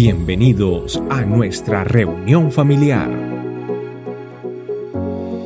[0.00, 3.10] Bienvenidos a nuestra reunión familiar.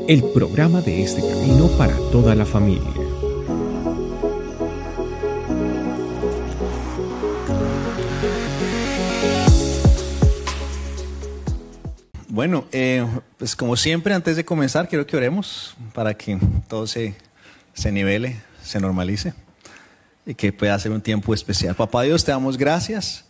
[0.07, 2.91] El programa de este camino para toda la familia.
[12.29, 13.07] Bueno, eh,
[13.39, 16.39] pues como siempre, antes de comenzar, quiero que oremos para que
[16.69, 17.15] todo se,
[17.73, 19.33] se nivele, se normalice
[20.27, 21.75] y que pueda ser un tiempo especial.
[21.75, 23.25] Papá Dios, te damos gracias.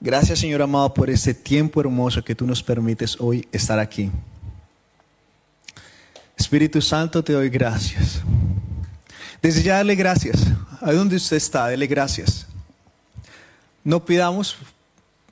[0.00, 4.12] Gracias, Señor amado, por este tiempo hermoso que tú nos permites hoy estar aquí.
[6.36, 8.22] Espíritu Santo, te doy gracias.
[9.42, 10.38] Desde ya dale gracias.
[10.80, 12.46] Ahí donde usted está, dele gracias.
[13.82, 14.56] No pidamos,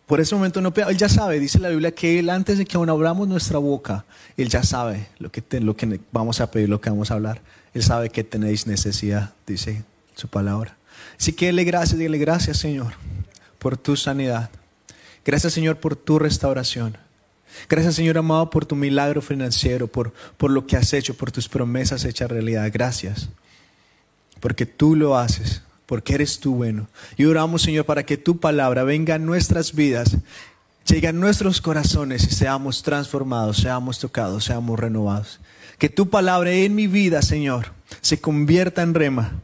[0.04, 0.94] por ese momento no pidamos.
[0.94, 4.04] Él ya sabe, dice la Biblia, que Él antes de que aún abramos nuestra boca,
[4.36, 5.44] Él ya sabe lo que,
[6.10, 7.40] vamos a pedir, lo que vamos a hablar.
[7.72, 9.84] Él sabe que tenéis necesidad, dice
[10.16, 10.76] su palabra.
[11.16, 12.94] Así que dele gracias, dile gracias Señor
[13.66, 14.48] por tu sanidad.
[15.24, 16.96] Gracias Señor por tu restauración.
[17.68, 21.48] Gracias Señor amado por tu milagro financiero, por, por lo que has hecho, por tus
[21.48, 22.70] promesas hechas realidad.
[22.72, 23.28] Gracias.
[24.38, 26.86] Porque tú lo haces, porque eres tú bueno.
[27.16, 30.16] Y oramos Señor para que tu palabra venga a nuestras vidas,
[30.86, 35.40] llegue a nuestros corazones y seamos transformados, seamos tocados, seamos renovados.
[35.78, 39.40] Que tu palabra en mi vida Señor se convierta en rema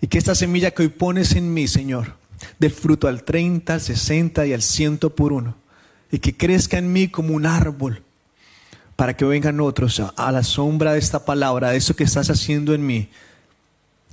[0.00, 2.18] y que esta semilla que hoy pones en mí, Señor,
[2.58, 5.56] dé fruto al 30, al 60 y al 100 por uno.
[6.10, 8.02] Y que crezca en mí como un árbol.
[8.96, 12.74] Para que vengan otros a la sombra de esta palabra, de eso que estás haciendo
[12.74, 13.08] en mí.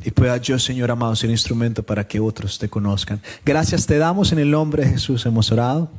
[0.05, 3.21] Y pueda yo, Señor amado, ser instrumento para que otros te conozcan.
[3.43, 5.25] Gracias te damos en el nombre de Jesús.
[5.25, 5.89] Hemos orado.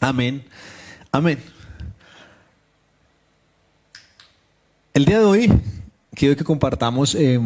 [0.00, 0.44] Amén.
[1.12, 1.38] Amén.
[4.92, 5.52] El día de hoy
[6.14, 7.14] quiero que compartamos...
[7.14, 7.40] Eh,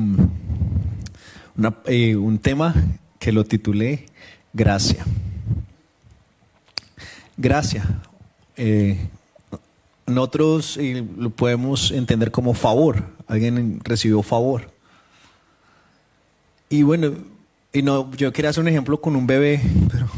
[1.86, 2.74] eh, un tema
[3.20, 4.06] que lo titulé
[4.52, 5.04] Gracia.
[7.36, 7.84] Gracia.
[8.56, 8.98] Eh,
[10.06, 10.76] nosotros
[11.16, 13.04] lo podemos entender como favor.
[13.28, 14.68] Alguien recibió favor.
[16.68, 17.14] Y bueno,
[17.72, 19.60] y no, yo quería hacer un ejemplo con un bebé,
[19.90, 20.08] pero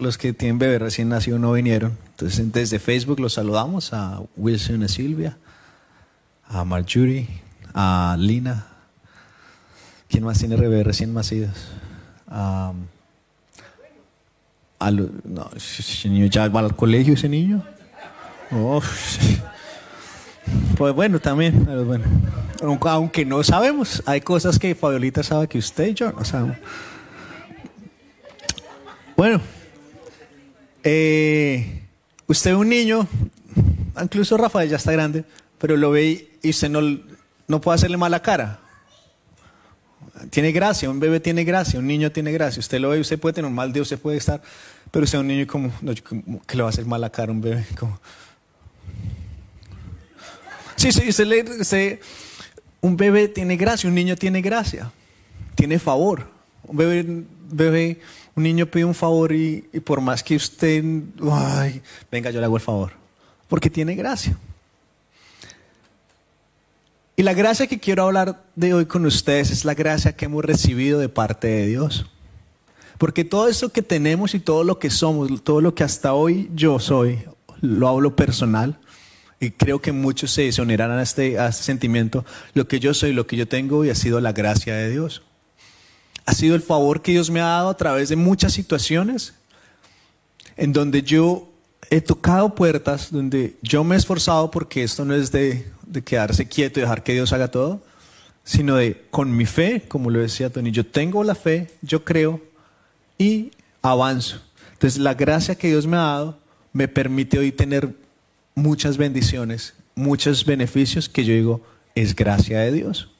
[0.00, 1.96] los que tienen bebé recién nacido no vinieron.
[2.10, 5.38] Entonces desde Facebook los saludamos a Wilson, a Silvia,
[6.48, 7.28] a Marjorie,
[7.72, 8.66] a Lina,
[10.10, 11.52] ¿Quién más tiene bebés recién nacidos?
[12.30, 12.74] No,
[15.56, 17.64] ese niño ya va al colegio, ese niño.
[20.76, 21.66] pues bueno, también.
[22.82, 26.56] Aunque no sabemos, hay cosas que Fabiolita sabe que usted y yo no sabemos.
[29.16, 29.40] Bueno,
[30.82, 31.82] eh,
[32.26, 33.06] usted ve un niño,
[34.00, 35.24] incluso Rafael ya está grande,
[35.58, 36.80] pero lo ve y usted no,
[37.46, 38.60] no puede hacerle mala cara
[40.30, 42.60] tiene gracia, un bebé tiene gracia, un niño tiene gracia.
[42.60, 44.42] Usted lo ve, usted puede tener un mal día, usted puede estar,
[44.90, 45.72] pero usted es un niño como,
[46.46, 47.64] que le va a hacer cara a un bebé.
[47.78, 47.98] Como...
[50.76, 52.00] Sí, sí, usted le,
[52.80, 54.90] un bebé tiene gracia, un niño tiene gracia,
[55.54, 56.28] tiene favor.
[56.64, 58.00] Un bebé, bebé
[58.34, 60.84] un niño pide un favor y, y por más que usted,
[61.30, 62.92] ay, venga, yo le hago el favor,
[63.48, 64.36] porque tiene gracia.
[67.20, 70.42] Y la gracia que quiero hablar de hoy con ustedes es la gracia que hemos
[70.42, 72.06] recibido de parte de Dios.
[72.96, 76.50] Porque todo eso que tenemos y todo lo que somos, todo lo que hasta hoy
[76.54, 77.18] yo soy,
[77.60, 78.78] lo hablo personal,
[79.38, 83.12] y creo que muchos se unirán a este, a este sentimiento, lo que yo soy,
[83.12, 85.22] lo que yo tengo hoy ha sido la gracia de Dios.
[86.24, 89.34] Ha sido el favor que Dios me ha dado a través de muchas situaciones
[90.56, 91.52] en donde yo
[91.90, 96.46] he tocado puertas, donde yo me he esforzado porque esto no es de de quedarse
[96.46, 97.82] quieto y dejar que Dios haga todo,
[98.44, 102.40] sino de con mi fe, como lo decía Tony, yo tengo la fe, yo creo
[103.18, 103.50] y
[103.82, 104.40] avanzo.
[104.72, 106.38] Entonces la gracia que Dios me ha dado
[106.72, 107.94] me permite hoy tener
[108.54, 111.60] muchas bendiciones, muchos beneficios que yo digo,
[111.94, 113.10] es gracia de Dios.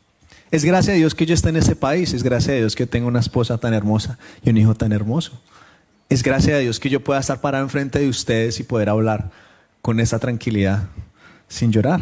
[0.51, 2.87] Es gracia de Dios que yo esté en este país, es gracia de Dios que
[2.87, 5.41] tengo una esposa tan hermosa y un hijo tan hermoso.
[6.09, 9.31] Es gracia de Dios que yo pueda estar parado enfrente de ustedes y poder hablar
[9.81, 10.89] con esa tranquilidad
[11.49, 12.01] sin llorar.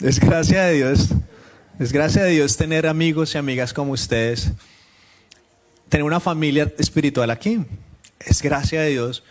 [0.00, 1.08] Es gracia de Dios.
[1.78, 4.52] Es gracia de Dios tener amigos y amigas como ustedes.
[5.88, 7.64] Tener una familia espiritual aquí.
[8.20, 9.22] Es gracia de Dios.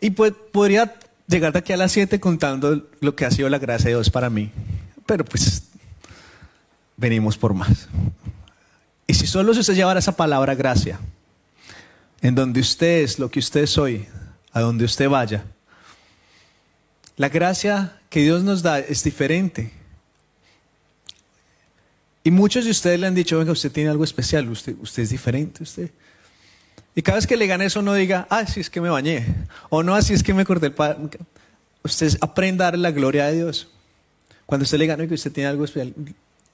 [0.00, 0.94] Y pues podría
[1.26, 4.10] llegar de aquí a las 7 contando lo que ha sido la gracia de Dios
[4.10, 4.50] para mí.
[5.06, 5.64] Pero pues
[6.96, 7.88] venimos por más.
[9.06, 10.98] Y si solo usted llevara esa palabra gracia,
[12.22, 14.06] en donde usted es lo que usted es hoy,
[14.52, 15.44] a donde usted vaya,
[17.16, 19.72] la gracia que Dios nos da es diferente.
[22.22, 25.10] Y muchos de ustedes le han dicho, venga, usted tiene algo especial, usted, usted es
[25.10, 25.90] diferente, usted.
[26.94, 29.26] Y cada vez que le gane eso no diga, ah, sí es que me bañé.
[29.68, 31.10] O no, así es que me corté el pan.
[31.82, 33.66] Usted aprenda a dar la gloria de Dios.
[34.46, 35.92] Cuando usted le gane que usted tiene algo especial,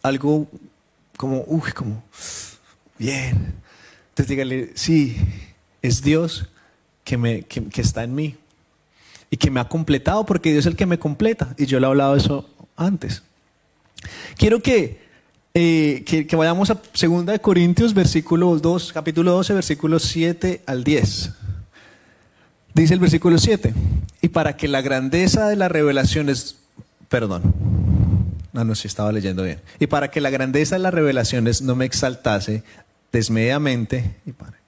[0.00, 0.48] algo
[1.18, 2.02] como, uy, como,
[2.96, 3.52] bien.
[4.08, 5.14] Entonces dígale, sí,
[5.82, 6.48] es Dios
[7.04, 8.38] que, me, que, que está en mí
[9.30, 11.54] y que me ha completado porque Dios es el que me completa.
[11.56, 13.22] Y yo le he hablado eso antes.
[14.36, 15.00] Quiero que,
[15.54, 21.30] eh, que, vayamos a 2 Corintios, versículo 2, capítulo 12, versículos 7 al 10.
[22.74, 23.74] Dice el versículo 7,
[24.22, 26.56] y para que la grandeza de las revelaciones,
[27.08, 27.52] perdón,
[28.52, 31.74] no, no, si estaba leyendo bien, y para que la grandeza de las revelaciones no
[31.74, 32.62] me exaltase
[33.10, 34.59] desmedidamente, y para,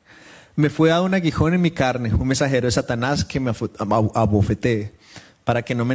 [0.56, 3.52] me fue dado un aguijón en mi carne, un mensajero de Satanás que me
[4.14, 4.92] abofetee,
[5.44, 5.94] para que no me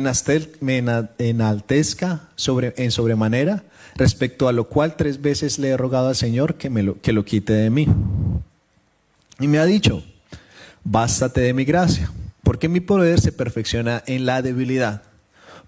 [1.20, 3.64] enaltezca en sobremanera,
[3.96, 7.14] respecto a lo cual tres veces le he rogado al Señor que, me lo, que
[7.14, 7.88] lo quite de mí.
[9.40, 10.04] Y me ha dicho,
[10.84, 12.12] bástate de mi gracia,
[12.44, 15.04] porque mi poder se perfecciona en la debilidad.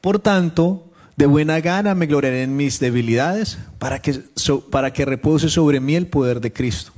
[0.01, 0.85] Por tanto,
[1.15, 4.21] de buena gana me gloriaré en mis debilidades, para que,
[4.71, 6.91] para que repose sobre mí el poder de Cristo.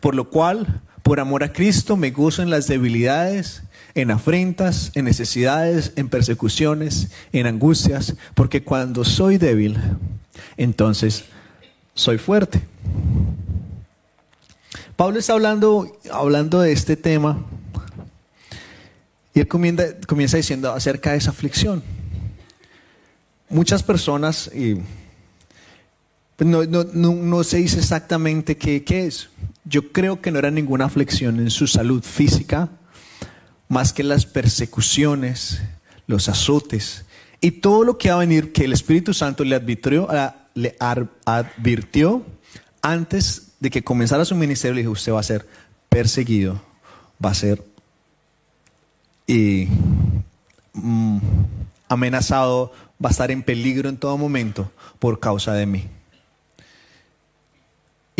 [0.00, 3.62] Por lo cual, por amor a Cristo me gozo en las debilidades,
[3.94, 9.78] en afrentas, en necesidades, en persecuciones, en angustias, porque cuando soy débil,
[10.56, 11.24] entonces
[11.94, 12.62] soy fuerte.
[14.96, 17.44] Pablo está hablando, hablando de este tema
[19.34, 21.82] y él comienza, comienza diciendo acerca de esa aflicción.
[23.48, 24.76] Muchas personas, y
[26.36, 29.28] pues no, no, no, se dice exactamente qué, qué es,
[29.64, 32.68] yo creo que no era ninguna aflicción en su salud física,
[33.68, 35.60] más que las persecuciones,
[36.06, 37.04] los azotes
[37.40, 40.08] y todo lo que va a venir que el Espíritu Santo le advirtió,
[40.54, 42.26] le advirtió
[42.82, 44.74] antes de que comenzara su ministerio.
[44.74, 45.46] Le dijo, usted va a ser
[45.88, 46.60] perseguido,
[47.24, 47.62] va a ser
[50.74, 51.18] mm,
[51.88, 52.72] amenazado,
[53.02, 55.84] va a estar en peligro en todo momento por causa de mí.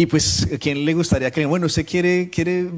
[0.01, 2.71] Y pues, ¿a quién le gustaría que, bueno, usted quiere, quiere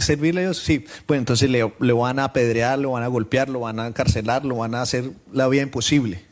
[0.00, 0.58] servirle a Dios?
[0.58, 3.86] Sí, pues entonces le, le, van a apedrear, lo van a golpear, lo van a
[3.86, 6.24] encarcelar, lo van a hacer la vida imposible.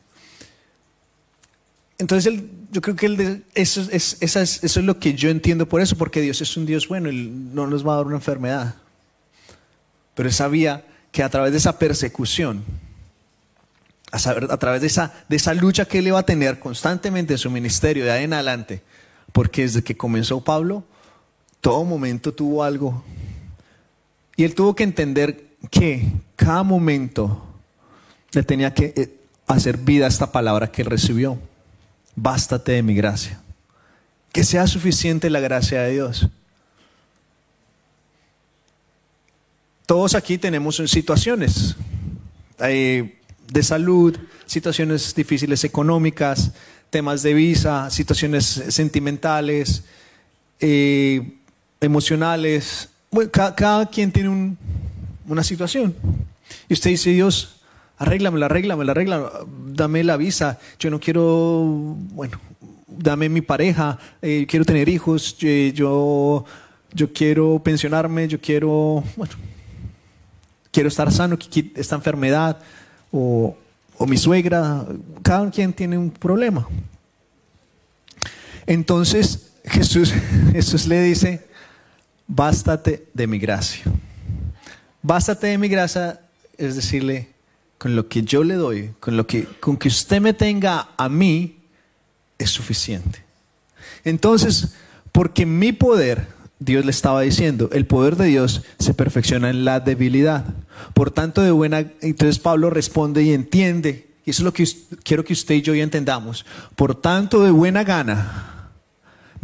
[1.98, 2.34] Entonces,
[2.72, 6.40] yo creo que eso, es, eso es lo que yo entiendo por eso, porque Dios
[6.40, 8.74] es un Dios bueno, Él no nos va a dar una enfermedad.
[10.16, 12.64] Pero Él sabía que a través de esa persecución,
[14.10, 17.52] a través de esa, de esa lucha que Él iba a tener constantemente en su
[17.52, 18.82] ministerio de ahí en adelante,
[19.34, 20.84] porque desde que comenzó Pablo,
[21.60, 23.02] todo momento tuvo algo.
[24.36, 27.44] Y él tuvo que entender que cada momento
[28.30, 31.36] le tenía que eh, hacer vida a esta palabra que él recibió.
[32.14, 33.40] Bástate de mi gracia.
[34.30, 36.28] Que sea suficiente la gracia de Dios.
[39.84, 41.74] Todos aquí tenemos situaciones
[42.60, 43.18] eh,
[43.50, 44.16] de salud,
[44.46, 46.52] situaciones difíciles económicas,
[46.94, 49.82] temas de visa, situaciones sentimentales,
[50.60, 51.38] eh,
[51.80, 52.88] emocionales.
[53.32, 54.56] Cada, quien tiene
[55.26, 55.92] una situación.
[56.68, 57.56] Y usted dice, Dios,
[57.98, 59.32] arréglamela, arréglamela, arréglamela,
[59.66, 60.60] dame la visa.
[60.78, 61.64] Yo no quiero,
[62.12, 62.38] bueno,
[62.86, 66.44] dame mi pareja, eh, quiero tener hijos, yo,
[66.92, 69.34] yo quiero pensionarme, yo quiero, bueno,
[70.70, 71.36] quiero estar sano,
[71.74, 72.60] esta enfermedad,
[73.10, 73.56] o
[74.06, 74.86] mi suegra,
[75.22, 76.68] cada quien tiene un problema.
[78.66, 80.12] Entonces Jesús,
[80.52, 81.46] Jesús le dice,
[82.26, 83.84] bástate de mi gracia.
[85.02, 86.20] Bástate de mi gracia
[86.58, 87.28] es decirle,
[87.78, 91.08] con lo que yo le doy, con lo que, con que usted me tenga a
[91.08, 91.58] mí,
[92.38, 93.22] es suficiente.
[94.04, 94.74] Entonces,
[95.12, 96.26] porque mi poder,
[96.58, 100.44] Dios le estaba diciendo, el poder de Dios se perfecciona en la debilidad.
[100.94, 104.66] Por tanto, de buena, entonces Pablo responde y entiende, y eso es lo que
[105.02, 106.46] quiero que usted y yo entendamos.
[106.76, 108.53] Por tanto, de buena gana,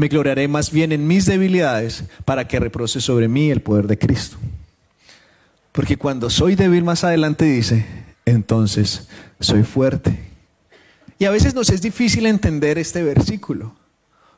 [0.01, 3.99] me gloriaré más bien en mis debilidades para que reproce sobre mí el poder de
[3.99, 4.39] Cristo.
[5.73, 7.85] Porque cuando soy débil más adelante dice,
[8.25, 9.09] entonces
[9.41, 10.19] soy fuerte.
[11.19, 13.75] Y a veces nos es difícil entender este versículo.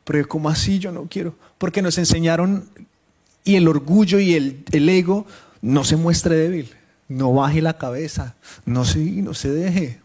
[0.03, 1.37] Porque como así yo no quiero.
[1.59, 2.69] Porque nos enseñaron
[3.45, 5.29] y el orgullo y el, el ego
[5.61, 6.73] no se muestre débil.
[7.07, 8.35] No baje la cabeza.
[8.67, 10.01] No se, no se deje.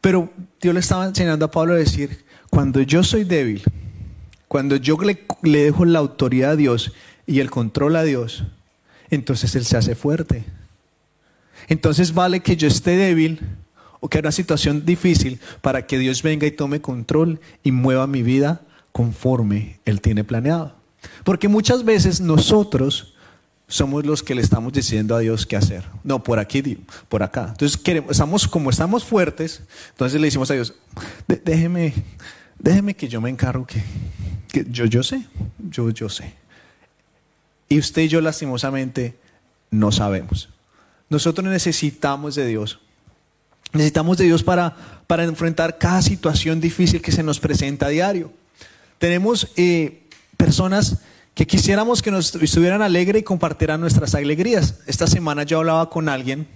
[0.00, 0.28] Pero
[0.60, 3.62] Dios le estaba enseñando a Pablo a decir, cuando yo soy débil,
[4.50, 5.16] cuando yo le,
[5.62, 6.92] dejo la autoridad a Dios
[7.24, 8.42] y el control a Dios,
[9.08, 10.42] entonces Él se hace fuerte.
[11.68, 13.38] Entonces vale que yo esté débil
[14.00, 18.08] o que haya una situación difícil para que Dios venga y tome control y mueva
[18.08, 20.74] mi vida conforme Él tiene planeado.
[21.22, 23.14] Porque muchas veces nosotros
[23.68, 25.84] somos los que le estamos diciendo a Dios qué hacer.
[26.02, 27.50] No, por aquí, por acá.
[27.50, 27.80] Entonces,
[28.10, 30.74] estamos, como estamos fuertes, entonces le decimos a Dios,
[31.28, 31.94] déjeme,
[32.58, 33.80] déjeme que yo me encargo, que
[34.52, 35.26] yo, yo sé,
[35.58, 36.34] yo, yo sé.
[37.68, 39.16] Y usted y yo lastimosamente
[39.70, 40.48] no sabemos.
[41.08, 42.80] Nosotros necesitamos de Dios.
[43.72, 44.76] Necesitamos de Dios para,
[45.06, 48.32] para enfrentar cada situación difícil que se nos presenta a diario.
[48.98, 50.02] Tenemos eh,
[50.36, 50.98] personas
[51.34, 54.80] que quisiéramos que nos estuvieran alegres y compartieran nuestras alegrías.
[54.86, 56.48] Esta semana yo hablaba con alguien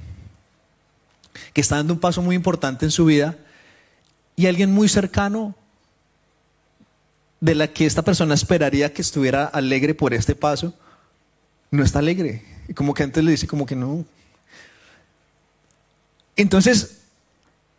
[1.53, 3.37] que está dando un paso muy importante en su vida
[4.37, 5.55] y alguien muy cercano
[7.45, 10.73] de la que esta persona esperaría que estuviera alegre por este paso,
[11.71, 12.43] no está alegre.
[12.69, 14.07] Y como que antes le dice como que no.
[16.37, 17.01] Entonces,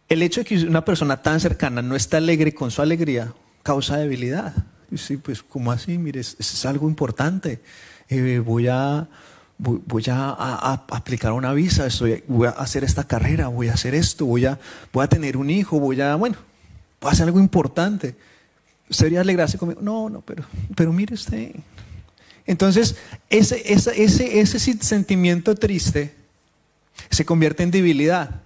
[0.07, 3.97] el hecho de que una persona tan cercana no esté alegre con su alegría causa
[3.97, 4.53] debilidad.
[4.91, 5.97] Y sí, pues, ¿cómo así?
[5.97, 7.59] Mire, es, algo importante.
[8.07, 9.07] Eh, voy a,
[9.57, 11.87] voy, a, aplicar una visa,
[12.27, 14.59] voy a hacer esta carrera, voy a hacer esto, voy a,
[14.93, 16.37] voy a tener un hijo, voy a, bueno,
[17.01, 18.15] voy a hacer algo importante.
[18.89, 19.81] ¿Sería alegrarse conmigo?
[19.81, 20.43] No, no, pero,
[20.75, 21.55] pero mire usted.
[22.45, 22.95] Entonces,
[23.29, 26.13] ese, ese, ese, ese sentimiento triste
[27.09, 28.41] se convierte en debilidad.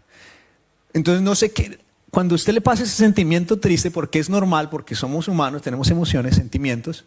[0.93, 1.79] Entonces, no sé qué,
[2.09, 6.35] cuando usted le pasa ese sentimiento triste, porque es normal, porque somos humanos, tenemos emociones,
[6.35, 7.05] sentimientos,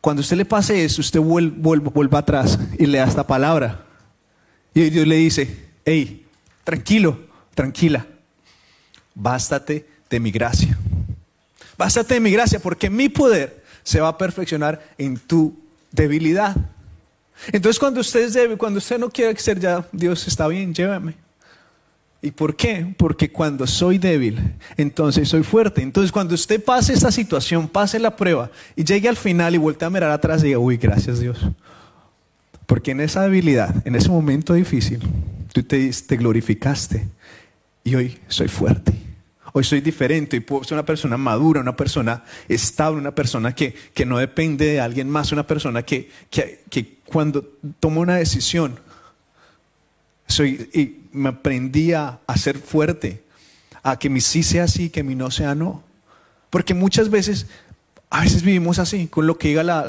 [0.00, 3.86] cuando usted le pase eso, usted vuelva, vuelva atrás y le da esta palabra.
[4.74, 6.26] Y Dios le dice, hey,
[6.62, 7.20] tranquilo,
[7.54, 8.06] tranquila,
[9.14, 10.78] bástate de mi gracia.
[11.76, 15.56] Bástate de mi gracia, porque mi poder se va a perfeccionar en tu
[15.92, 16.56] debilidad.
[17.52, 21.14] Entonces cuando usted es débil, cuando usted no quiere ser ya, Dios está bien, llévame.
[22.22, 22.94] ¿Y por qué?
[22.96, 25.82] Porque cuando soy débil, entonces soy fuerte.
[25.82, 29.84] Entonces cuando usted pase esta situación, pase la prueba y llegue al final y vuelve
[29.84, 31.38] a mirar atrás y diga, uy, gracias Dios.
[32.66, 35.00] Porque en esa debilidad, en ese momento difícil,
[35.52, 37.06] tú te, te glorificaste
[37.82, 38.94] y hoy soy fuerte.
[39.56, 43.72] Hoy soy diferente y puedo ser una persona madura, una persona estable, una persona que,
[43.72, 47.44] que no depende de alguien más, una persona que, que, que cuando
[47.78, 48.80] toma una decisión,
[50.26, 53.22] soy, y me aprendí a, ser fuerte,
[53.84, 55.84] a que mi sí sea sí, que mi no sea no.
[56.50, 57.46] Porque muchas veces,
[58.10, 59.88] a veces vivimos así, con lo que diga la,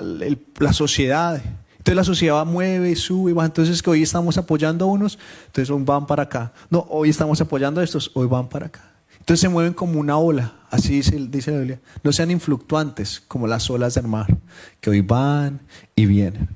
[0.59, 1.41] la sociedad.
[1.79, 3.45] Entonces la sociedad mueve y sube va.
[3.45, 5.17] Entonces que hoy estamos apoyando a unos,
[5.47, 6.53] entonces hoy van para acá.
[6.69, 8.94] No, hoy estamos apoyando a estos, hoy van para acá.
[9.25, 11.79] Entonces se mueven como una ola, así dice, dice la Biblia.
[12.03, 14.37] No sean influctuantes como las olas del mar,
[14.79, 15.61] que hoy van
[15.95, 16.47] y vienen.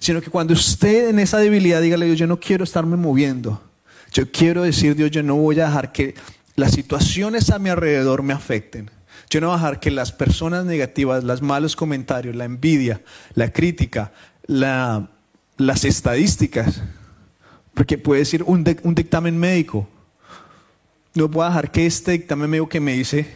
[0.00, 3.62] Sino que cuando usted en esa debilidad dígale, Dios, yo no quiero estarme moviendo.
[4.12, 6.16] Yo quiero decir, Dios, yo no voy a dejar que
[6.56, 8.90] las situaciones a mi alrededor me afecten.
[9.30, 13.00] Yo no voy a dejar que las personas negativas, los malos comentarios, la envidia,
[13.34, 14.10] la crítica,
[14.48, 16.82] las estadísticas,
[17.74, 19.88] porque puede decir un, un dictamen médico.
[21.18, 23.26] No voy a dejar que este dictamen médico que me dice,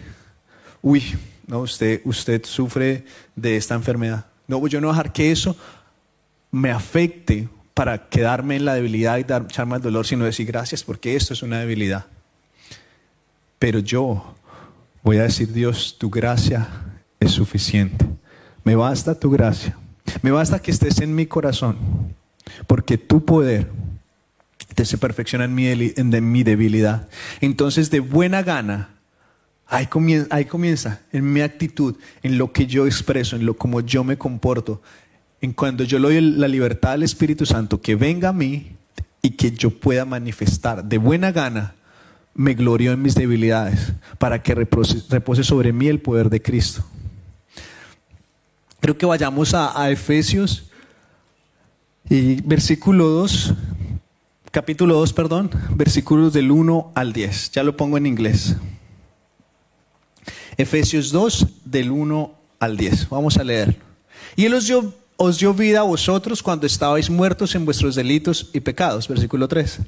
[0.82, 1.02] uy,
[1.48, 4.26] no, usted, usted sufre de esta enfermedad.
[4.46, 5.56] No, yo no voy a dejar que eso
[6.52, 10.84] me afecte para quedarme en la debilidad y dar, echarme al dolor, sino decir gracias
[10.84, 12.06] porque esto es una debilidad.
[13.58, 14.32] Pero yo
[15.02, 16.68] voy a decir, Dios, tu gracia
[17.18, 18.06] es suficiente.
[18.62, 19.76] Me basta tu gracia.
[20.22, 21.76] Me basta que estés en mi corazón,
[22.68, 23.68] porque tu poder
[24.74, 27.08] te se perfecciona en mi, en mi debilidad.
[27.40, 28.90] Entonces, de buena gana,
[29.66, 33.80] ahí comienza, ahí comienza en mi actitud, en lo que yo expreso, en lo como
[33.80, 34.82] yo me comporto,
[35.40, 38.76] en cuando yo le doy la libertad al Espíritu Santo que venga a mí
[39.22, 41.74] y que yo pueda manifestar de buena gana,
[42.34, 46.84] me glorio en mis debilidades para que repose, sobre mí el poder de Cristo.
[48.80, 50.70] Creo que vayamos a, a Efesios
[52.08, 53.54] y versículo 2,
[54.52, 57.52] capítulo 2, perdón, versículos del 1 al 10.
[57.52, 58.54] Ya lo pongo en inglés.
[60.58, 63.08] Efesios 2, del 1 al 10.
[63.08, 63.80] Vamos a leer.
[64.36, 64.54] Y él
[65.16, 69.80] os dio vida a vosotros cuando estabais muertos en vuestros delitos y pecados, versículo 3,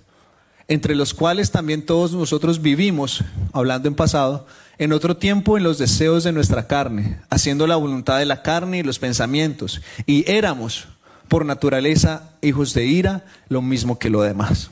[0.68, 4.46] entre los cuales también todos nosotros vivimos, hablando en pasado,
[4.78, 8.78] en otro tiempo en los deseos de nuestra carne, haciendo la voluntad de la carne
[8.78, 10.88] y los pensamientos, y éramos
[11.28, 14.70] por naturaleza hijos de ira, lo mismo que lo demás.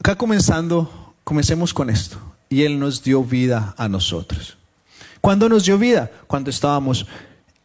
[0.00, 2.18] Acá comenzando, comencemos con esto.
[2.48, 4.56] Y Él nos dio vida a nosotros.
[5.20, 6.10] ¿Cuándo nos dio vida?
[6.28, 7.06] Cuando estábamos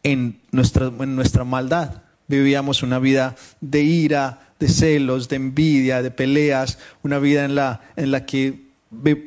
[0.02, 2.02] en nuestra, nuestra maldad.
[2.26, 7.80] Vivíamos una vida de ira, de celos, de envidia, de peleas, una vida en la,
[7.96, 8.66] en la que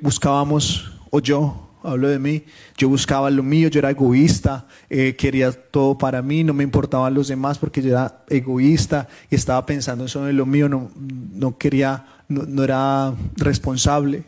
[0.01, 2.43] buscábamos, o yo, hablo de mí,
[2.77, 7.13] yo buscaba lo mío, yo era egoísta, eh, quería todo para mí, no me importaban
[7.13, 11.57] los demás porque yo era egoísta y estaba pensando solo en lo mío, no, no
[11.57, 14.23] quería, no, no era responsable.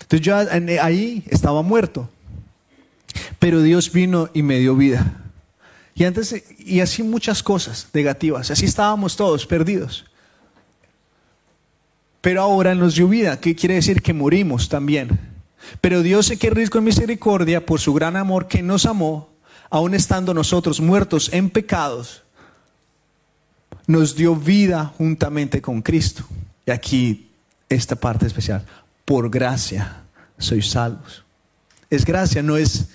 [0.00, 0.36] Entonces yo
[0.82, 2.08] ahí estaba muerto.
[3.38, 5.20] Pero Dios vino y me dio vida.
[5.94, 8.50] Y antes, y así muchas cosas negativas.
[8.50, 10.06] Así estábamos todos perdidos.
[12.20, 15.18] Pero ahora nos dio vida, que quiere decir que morimos también.
[15.80, 19.28] Pero Dios se quiere rico en misericordia por su gran amor que nos amó,
[19.70, 22.22] aun estando nosotros muertos en pecados,
[23.86, 26.24] nos dio vida juntamente con Cristo.
[26.66, 27.30] Y aquí
[27.68, 28.64] esta parte especial,
[29.04, 30.02] por gracia
[30.38, 31.24] sois salvos.
[31.88, 32.88] Es gracia, no es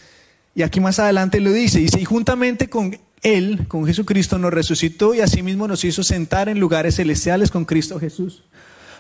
[0.56, 5.14] y aquí más adelante lo dice, dice, y juntamente con Él, con Jesucristo, nos resucitó
[5.14, 8.44] y asimismo nos hizo sentar en lugares celestiales con Cristo Jesús,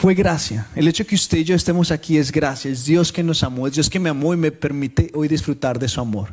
[0.00, 0.66] Fue gracia.
[0.74, 2.70] El hecho de que usted y yo estemos aquí es gracia.
[2.70, 3.66] Es Dios que nos amó.
[3.66, 6.32] Es Dios que me amó y me permite hoy disfrutar de su amor.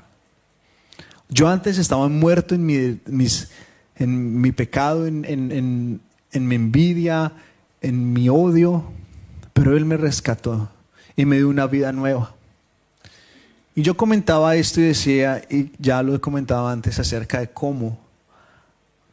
[1.27, 7.33] Yo antes estaba muerto en mi, pecado, en, en mi envidia,
[7.81, 8.85] en mi odio,
[9.51, 10.69] pero Él me rescató
[11.17, 12.35] y me dio una vida nueva.
[13.75, 17.99] Y yo comentaba esto y decía, y ya lo he comentado antes, acerca de cómo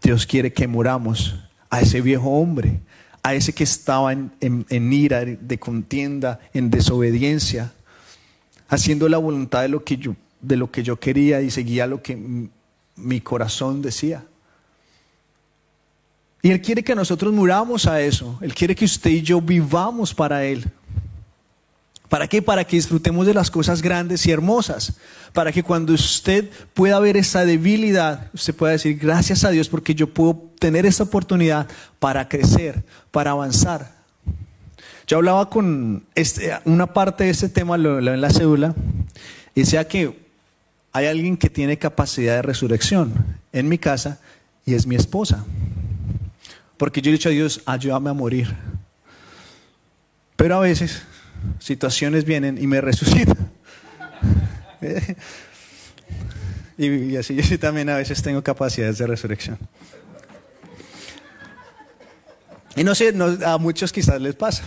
[0.00, 2.78] Dios quiere que muramos a ese viejo hombre,
[3.24, 7.72] a ese que estaba en, ira, de contienda, en desobediencia,
[8.68, 12.02] haciendo la voluntad de lo que yo, de lo que yo quería y seguía lo
[12.02, 12.18] que
[12.96, 14.24] mi corazón decía.
[16.42, 18.38] Y Él quiere que nosotros muramos a eso.
[18.42, 20.62] Él quiere que usted y yo vivamos para Él.
[22.14, 22.42] ¿Para qué?
[22.42, 24.92] Para que disfrutemos de las cosas grandes y hermosas.
[25.32, 29.96] Para que cuando usted pueda ver esa debilidad, usted pueda decir, gracias a Dios porque
[29.96, 31.66] yo puedo tener esta oportunidad
[31.98, 33.96] para crecer, para avanzar.
[35.08, 38.76] Yo hablaba con este, una parte de este tema, lo, en la cédula,
[39.56, 40.16] y decía que
[40.92, 44.20] hay alguien que tiene capacidad de resurrección en mi casa
[44.64, 45.44] y es mi esposa.
[46.76, 48.54] Porque yo he dicho a Dios, ayúdame a morir.
[50.36, 51.02] Pero a veces
[51.58, 53.50] situaciones vienen y me resucitan.
[56.78, 59.58] y, así yo también a veces tengo capacidades de resurrección.
[62.76, 63.14] Y no sé,
[63.46, 64.64] a muchos quizás les pasa.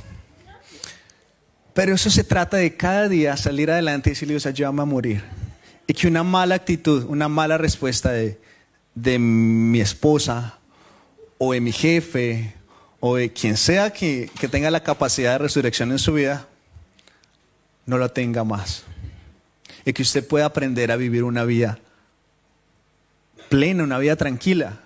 [1.74, 5.24] Pero eso se trata de cada día salir adelante y decirle, Dios, ayúdame a morir.
[5.86, 8.40] Y que una mala actitud, una mala respuesta de,
[8.96, 10.58] de mi esposa
[11.38, 12.56] o de mi jefe
[13.00, 16.48] o de quien sea que, tenga la capacidad de resurrección en su vida,
[17.88, 18.84] no la tenga más.
[19.84, 21.80] Y que usted pueda aprender a vivir una vida
[23.50, 24.82] plena, una vida tranquila.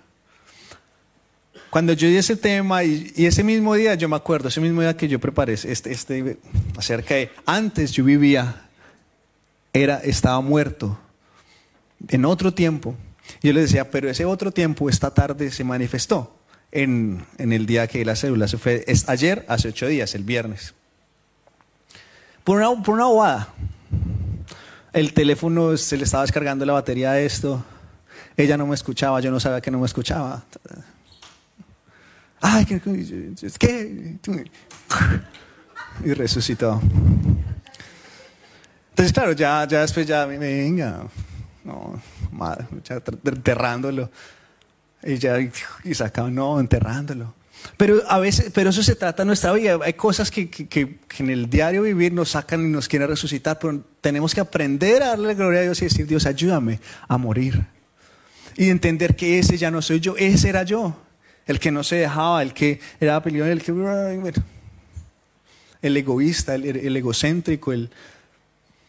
[1.68, 4.96] Cuando yo di ese tema y, ese mismo día, yo me acuerdo, ese mismo día
[4.96, 6.38] que yo preparé este, este
[6.76, 8.68] acerca de antes yo vivía,
[9.72, 10.98] era, estaba muerto
[12.08, 12.94] en otro tiempo.
[13.42, 16.36] Yo le decía, pero ese otro tiempo esta tarde se manifestó
[16.70, 20.74] en, el día que la célula se fue, es ayer, hace ocho días, el viernes.
[22.44, 23.48] Por una, por una bobada.
[24.92, 27.64] El teléfono se le estaba descargando la batería a esto.
[28.36, 30.42] Ella no me escuchaba, yo no sabía que no me escuchaba.
[32.40, 32.80] Ay, ¿qué?
[33.58, 34.18] ¿qué?
[36.04, 36.80] Y resucitó.
[38.90, 41.06] Entonces, claro, ya, ya después ya me venga,
[41.64, 42.00] no,
[42.30, 42.66] madre,
[43.24, 44.10] enterrándolo.
[45.02, 45.38] Y ya
[45.84, 47.34] y sacaban, no, enterrándolo.
[47.76, 49.78] Pero a veces, pero eso se trata de nuestra vida.
[49.82, 53.82] Hay cosas que, que, en el diario vivir nos sacan y nos quieren resucitar, pero
[54.00, 57.64] tenemos que aprender a darle gloria a Dios y decir, Dios, ayúdame a morir.
[58.56, 60.96] Y entender que ese ya no soy yo, ese era yo.
[61.46, 64.32] El que no se dejaba, el que era peleón, el que...
[65.82, 67.90] El egoísta, el, el egocéntrico, el...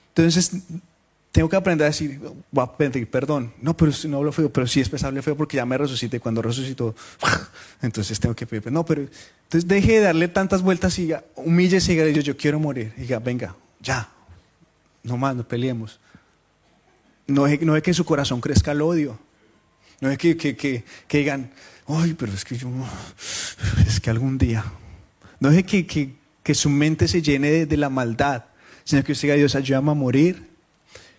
[0.10, 0.52] Entonces,
[1.34, 3.52] tengo que aprender a decir, voy a pedir perdón.
[3.60, 6.20] No, pero si no hablo feo, pero sí es pesable feo porque ya me resucité.
[6.20, 6.96] Cuando resucitó,
[7.82, 8.76] entonces tengo que pedir perdón.
[8.76, 12.94] No, pero entonces deje de darle tantas vueltas y humíllese y diga, yo, quiero morir.
[12.98, 14.10] Y diga, venga, ya,
[15.02, 16.00] no más, no peleemos.
[17.26, 19.18] No es, no es que en su corazón crezca el odio.
[20.02, 21.52] No es que, que, que, que digan,
[21.88, 22.70] ay, pero es que yo,
[23.88, 24.64] es que algún día.
[25.40, 28.44] No es que, que, que su mente se llene de, de la maldad
[28.84, 30.53] sino que usted diga, Dios, ayúdame a morir.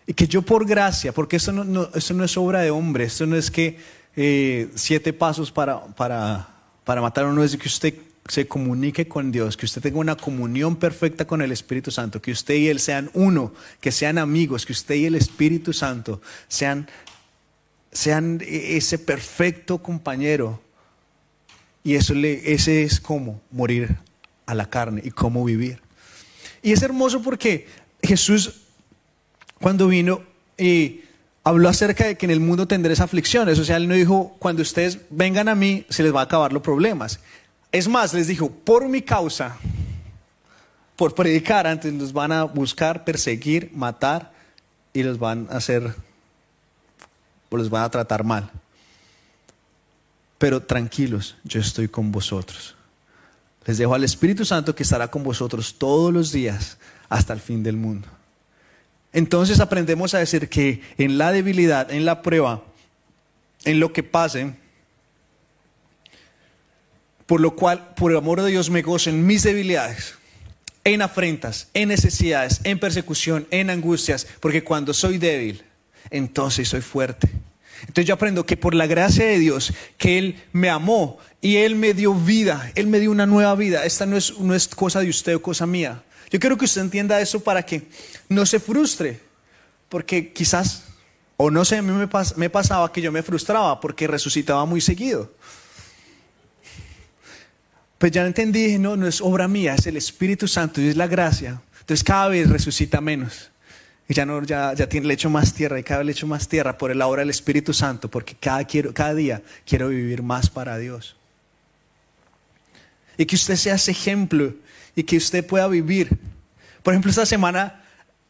[0.06, 3.26] Y que yo por gracia, porque esto no, no, no es obra de hombre, esto
[3.26, 3.78] no es que
[4.16, 6.48] eh, siete pasos para, para,
[6.84, 7.94] para matar, no es que usted
[8.28, 12.32] se comunique con Dios, que usted tenga una comunión perfecta con el Espíritu Santo, que
[12.32, 16.88] usted y Él sean uno, que sean amigos, que usted y el Espíritu Santo sean,
[17.92, 20.60] sean ese perfecto compañero.
[21.82, 23.96] Y eso le, ese es como morir
[24.46, 25.80] a la carne y cómo vivir.
[26.62, 27.68] Y es hermoso porque
[28.02, 28.62] Jesús,
[29.60, 30.22] cuando vino
[30.56, 31.02] y
[31.44, 34.62] habló acerca de que en el mundo tendréis aflicciones, o sea, Él no dijo, cuando
[34.62, 37.20] ustedes vengan a mí, se les va a acabar los problemas.
[37.70, 39.56] Es más, les dijo, por mi causa,
[40.96, 44.32] por predicar, antes los van a buscar, perseguir, matar
[44.92, 45.94] y los van a hacer,
[47.50, 48.50] o los van a tratar mal.
[50.38, 52.74] Pero tranquilos, yo estoy con vosotros.
[53.66, 57.62] Les dejo al Espíritu Santo que estará con vosotros todos los días hasta el fin
[57.62, 58.08] del mundo.
[59.14, 62.64] Entonces aprendemos a decir que en la debilidad, en la prueba,
[63.64, 64.54] en lo que pase,
[67.24, 70.16] por lo cual, por el amor de Dios, me gozo en mis debilidades,
[70.82, 75.62] en afrentas, en necesidades, en persecución, en angustias, porque cuando soy débil,
[76.10, 77.30] entonces soy fuerte.
[77.82, 81.76] Entonces yo aprendo que por la gracia de Dios, que Él me amó y Él
[81.76, 83.84] me dio vida, Él me dio una nueva vida.
[83.84, 86.02] Esta no es, no es cosa de usted o cosa mía.
[86.30, 87.88] Yo quiero que usted entienda eso para que
[88.28, 89.20] no se frustre,
[89.88, 90.84] porque quizás,
[91.36, 95.32] o no sé, a mí me, pasaba que yo me frustraba porque resucitaba muy seguido.
[97.98, 101.06] Pues ya entendí, no, no es obra mía, es el Espíritu Santo y es la
[101.06, 101.62] gracia.
[101.80, 103.50] Entonces cada vez resucita menos.
[104.08, 106.26] Y ya, no, ya, ya tiene, le echo más tierra y cada vez le echo
[106.26, 110.22] más tierra por el obra del Espíritu Santo, porque cada, quiero, cada día quiero vivir
[110.22, 111.16] más para Dios.
[113.16, 114.54] Y que usted sea ese ejemplo
[114.96, 116.18] y que usted pueda vivir.
[116.82, 117.82] Por ejemplo, esta semana,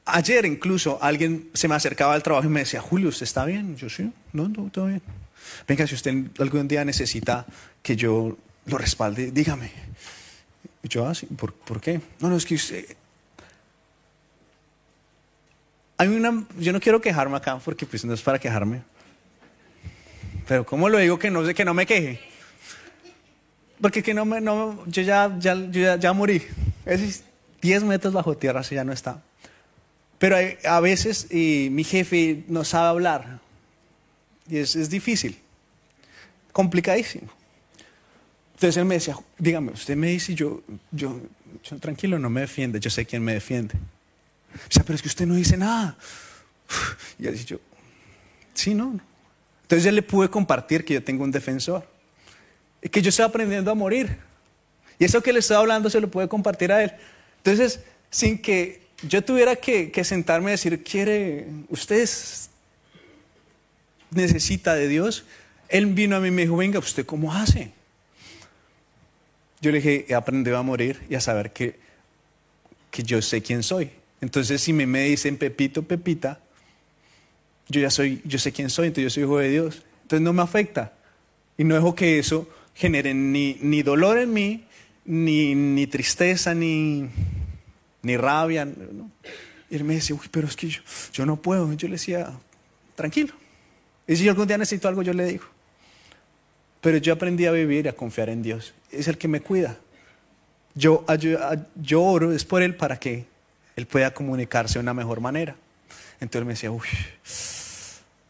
[0.05, 3.77] ayer incluso, alguien se me acercaba al trabajo y me decía, Julio, ¿usted está bien?
[3.77, 5.03] Yo sí, no, no, todo bien.
[5.67, 7.47] Venga, si usted algún día necesita
[7.83, 9.71] que yo lo respalde, dígame.
[10.83, 12.01] Y yo, así, ah, ¿por, qué?
[12.21, 12.85] No, no, es que usted...
[15.97, 18.83] Hay una, yo no quiero quejarme acá porque pues no es para quejarme.
[20.47, 22.21] Pero ¿cómo lo digo que no que no me queje?
[23.85, 26.41] Porque que no me, no, yo ya, ya, ya, ya morí.
[26.87, 27.23] Es
[27.61, 29.23] 10 metros bajo tierra, así ya no está.
[30.19, 33.41] Pero a veces y mi jefe no sabe hablar.
[34.49, 35.39] Y es, es difícil.
[36.51, 37.29] Complicadísimo.
[38.55, 41.21] Entonces él me decía, dígame, usted me dice, yo, yo,
[41.63, 43.75] yo tranquilo, no me defiende, yo sé quién me defiende.
[44.55, 45.95] O sea, pero es que usted no dice nada.
[47.19, 47.59] Y él dice, yo,
[48.55, 48.99] sí, no.
[49.61, 51.93] Entonces ya le pude compartir que yo tengo un defensor.
[52.85, 54.17] Y que yo estoy aprendiendo a morir.
[54.99, 56.93] Y eso que le estoy hablando se lo puede compartir a él.
[57.39, 62.09] Entonces, sin que yo tuviera que, que sentarme y decir, quiere, usted
[64.11, 65.25] necesita de Dios,
[65.69, 67.73] él vino a mí y me dijo, venga, ¿usted cómo hace?
[69.61, 71.79] Yo le dije, he aprendido a morir y a saber que,
[72.91, 73.91] que yo sé quién soy.
[74.21, 76.39] Entonces, si me, me dicen Pepito, Pepita,
[77.69, 79.83] yo ya soy, yo sé quién soy, entonces yo soy hijo de Dios.
[80.03, 80.93] Entonces no me afecta.
[81.57, 84.65] Y no dejo que eso genere ni, ni dolor en mí,
[85.05, 87.09] ni, ni tristeza, ni,
[88.03, 88.69] ni rabia.
[89.71, 90.81] Y él me decía, uy, pero es que yo,
[91.13, 91.73] yo no puedo.
[91.75, 92.33] Yo le decía,
[92.95, 93.35] tranquilo.
[94.07, 95.45] Y si yo algún día necesito algo, yo le digo.
[96.81, 98.75] Pero yo aprendí a vivir y a confiar en Dios.
[98.91, 99.79] Es el que me cuida.
[100.75, 101.05] Yo,
[101.77, 103.27] yo oro, es por Él para que
[103.77, 105.57] Él pueda comunicarse de una mejor manera.
[106.21, 106.87] Entonces me decía, uy,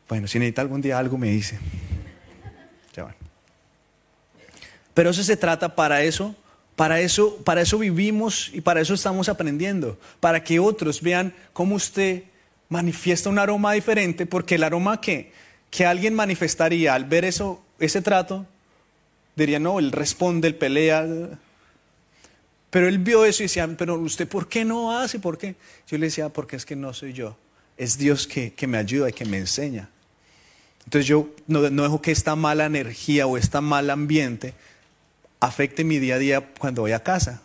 [0.09, 1.59] bueno, si necesita algún día algo, me dice.
[2.95, 3.15] Ya
[4.95, 6.35] Pero eso se trata para eso,
[6.77, 11.75] para eso, para eso vivimos y para eso estamos aprendiendo, para que otros vean cómo
[11.75, 12.25] usted
[12.69, 15.33] manifiesta un aroma diferente, porque el aroma que,
[15.71, 18.47] que alguien manifestaría al ver eso ese trato,
[19.37, 21.07] diría, no, él responde, él pelea.
[22.71, 25.19] Pero él vio eso y decía, pero usted, ¿por qué no hace?
[25.19, 25.57] ¿Por qué?
[25.87, 27.37] Yo le decía, porque es que no soy yo.
[27.77, 29.91] Es Dios que, me ayuda y que me enseña.
[30.85, 34.55] Entonces yo no, dejo que esta mala energía o este mal ambiente
[35.45, 37.43] afecte mi día a día cuando voy a casa.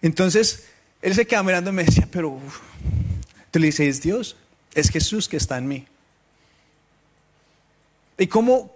[0.00, 0.66] Entonces,
[1.02, 2.38] él se queda mirando y me decía, pero
[3.50, 4.36] tú le dices, es Dios,
[4.74, 5.86] es Jesús que está en mí.
[8.18, 8.74] Y cómo,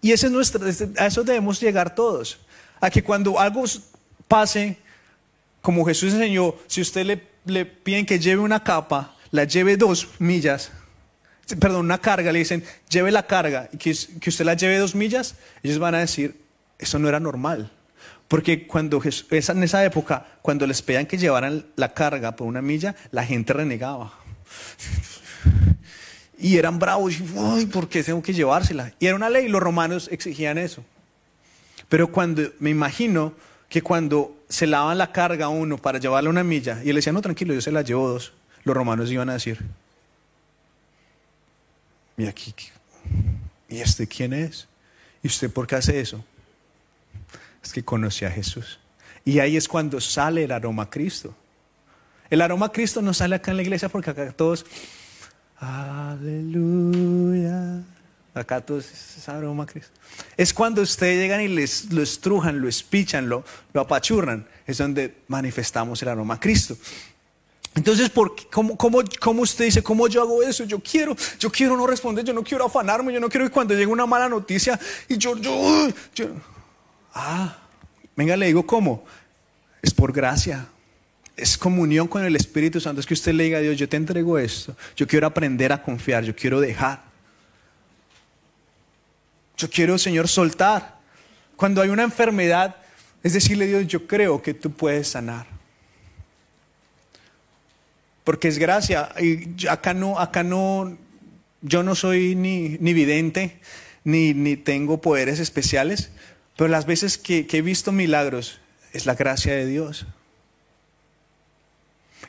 [0.00, 0.64] y ese es nuestro,
[0.98, 2.38] a eso debemos llegar todos,
[2.80, 3.64] a que cuando algo
[4.28, 4.78] pase,
[5.62, 10.08] como Jesús enseñó, si usted le, le piden que lleve una capa, la lleve dos
[10.18, 10.72] millas,
[11.54, 15.36] perdón, una carga, le dicen, lleve la carga, y que, usted la lleve dos millas,
[15.62, 16.40] ellos van a decir,
[16.78, 17.70] eso no era normal.
[18.26, 22.96] Porque cuando en esa época, cuando les pedían que llevaran la carga por una milla,
[23.12, 24.12] la gente renegaba.
[26.38, 28.92] Y eran bravos, y, Ay, ¿por qué tengo que llevársela?
[28.98, 30.84] Y era una ley, los romanos exigían eso.
[31.88, 33.32] Pero cuando, me imagino
[33.68, 37.12] que cuando se lavan la carga a uno para llevarla una milla, y él decía,
[37.12, 38.32] no, tranquilo, yo se la llevo dos,
[38.64, 39.64] los romanos iban a decir,
[42.16, 42.54] ¿y aquí?
[43.68, 44.68] ¿Y este quién es?
[45.22, 46.24] ¿Y usted por qué hace eso?
[47.62, 48.78] Es que conoce a Jesús.
[49.24, 51.34] Y ahí es cuando sale el aroma a Cristo.
[52.30, 54.64] El aroma a Cristo no sale acá en la iglesia porque acá todos,
[55.58, 57.02] aleluya.
[58.34, 59.92] Acá todos es aroma a Cristo.
[60.36, 64.46] Es cuando ustedes llegan y les, lo estrujan, lo espichan, lo, lo apachurran.
[64.66, 66.76] Es donde manifestamos el aroma a Cristo.
[67.76, 70.64] Entonces, ¿por cómo, usted dice, cómo yo hago eso?
[70.64, 73.74] Yo quiero, yo quiero no responder, yo no quiero afanarme, yo no quiero que cuando
[73.74, 76.28] llegue una mala noticia y yo, yo, yo,
[77.12, 77.54] ah,
[78.16, 79.04] venga, le digo cómo.
[79.82, 80.66] Es por gracia,
[81.36, 83.00] es comunión con el Espíritu Santo.
[83.00, 85.82] Es que usted le diga a Dios, yo te entrego esto, yo quiero aprender a
[85.82, 87.04] confiar, yo quiero dejar.
[89.58, 90.96] Yo quiero, Señor, soltar.
[91.56, 92.76] Cuando hay una enfermedad,
[93.22, 95.55] es decirle a Dios, yo creo que tú puedes sanar
[98.26, 99.10] porque es gracia.
[99.20, 100.98] Y acá no, acá no,
[101.62, 103.60] yo no soy ni, ni vidente,
[104.02, 106.10] ni, ni, tengo poderes especiales,
[106.56, 108.58] pero las veces que, he visto milagros
[108.92, 110.06] es la gracia de Dios.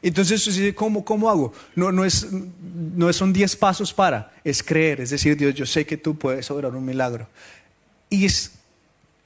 [0.03, 1.51] Entonces, ¿cómo, cómo hago?
[1.73, 5.88] No, no, es, no son diez pasos para, es creer, es decir, Dios, yo sé
[5.88, 7.27] que tú puedes obrar un milagro.
[8.12, 8.51] Y es,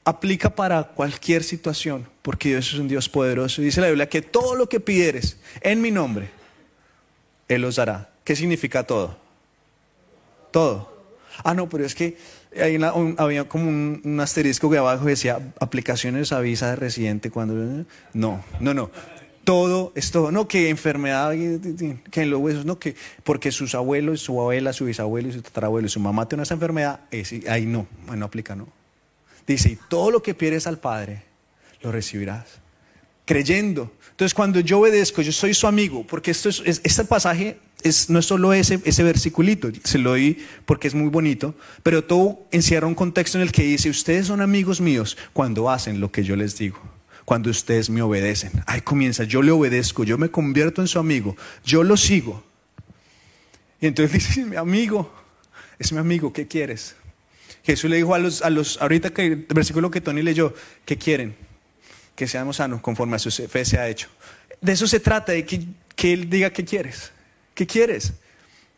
[0.06, 3.62] aplica para cualquier situación, porque Dios es un Dios poderoso.
[3.62, 6.40] Dice la Biblia que todo lo que pidieres en mi nombre,
[7.56, 8.10] él los dará.
[8.24, 9.18] ¿Qué significa todo?
[10.52, 10.92] Todo.
[11.44, 12.18] Ah, no, pero es que
[13.18, 17.86] había como un, asterisco que abajo decía aplicaciones a visa de residente cuando...
[18.14, 18.92] No, no, no.
[19.44, 20.32] Todo es todo.
[20.32, 24.86] No, que enfermedad, que en los huesos, no, que porque sus abuelos, su abuela, su
[24.86, 27.00] bisabuelo y su tatarabuelo y su mamá tienen esa enfermedad,
[27.50, 28.68] ahí no, no aplica, no.
[29.48, 31.24] Dice, y todo lo que pierdes al Padre,
[31.82, 32.62] lo recibirás.
[33.32, 33.92] Creyendo
[34.22, 38.20] entonces, cuando yo obedezco, yo soy su amigo, porque esto es, este pasaje es, no
[38.20, 42.86] es solo ese, ese versiculito, se lo doy porque es muy bonito, pero todo encierra
[42.86, 46.36] un contexto en el que dice, ustedes son amigos míos cuando hacen lo que yo
[46.36, 46.80] les digo,
[47.26, 48.52] cuando ustedes me obedecen.
[48.68, 52.44] Ahí comienza, yo le obedezco, yo me convierto en su amigo, yo lo sigo.
[53.80, 55.12] Y entonces dice, mi amigo,
[55.80, 56.96] es mi amigo, ¿qué quieres?
[57.64, 60.54] Jesús le dijo a los, a los ahorita que el versículo que Tony leyó,
[60.86, 61.36] ¿qué quieren?
[62.22, 64.08] Que seamos sanos conforme a su fe se ha hecho.
[64.62, 67.12] De eso se trata, de que, que Él diga qué quieres,
[67.56, 68.14] qué quieres.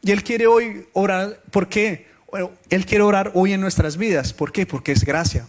[0.02, 2.08] Y Él quiere hoy orar, ¿por qué?
[2.32, 4.66] Bueno, Él quiere orar hoy en nuestras vidas, ¿por qué?
[4.66, 5.46] Porque es gracia.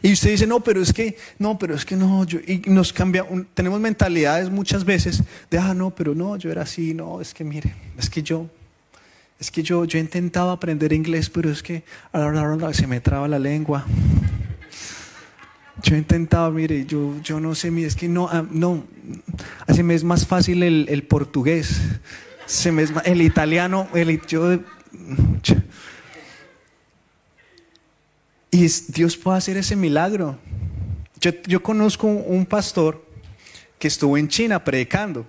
[0.00, 2.94] Y usted dice, no, pero es que, no, pero es que no, yo, y nos
[2.94, 7.34] cambia, tenemos mentalidades muchas veces de, ah, no, pero no, yo era así, no, es
[7.34, 8.48] que mire, es que yo,
[9.38, 11.84] es que yo, yo intentaba aprender inglés, pero es que
[12.72, 13.84] se me traba la lengua.
[15.82, 18.84] Yo he intentado, mire, yo, yo no sé, mire, es que no, ah, no,
[19.66, 21.80] así me es más fácil el, el portugués,
[22.44, 24.58] se me es el italiano, el, yo,
[28.50, 30.38] y Dios puede hacer ese milagro.
[31.18, 33.02] Yo, yo conozco un pastor
[33.78, 35.26] que estuvo en China predicando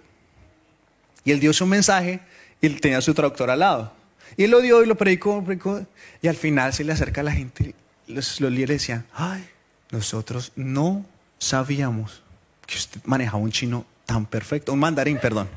[1.24, 2.20] y él dio su mensaje
[2.62, 3.94] y él tenía su traductor al lado.
[4.36, 5.86] Y él lo dio y lo predicó, predicó
[6.22, 7.74] y al final se le acerca a la gente,
[8.08, 9.48] los, los líderes decían, ay,
[9.94, 11.06] nosotros no
[11.38, 12.24] sabíamos
[12.66, 15.48] que usted manejaba un chino tan perfecto, un mandarín, perdón,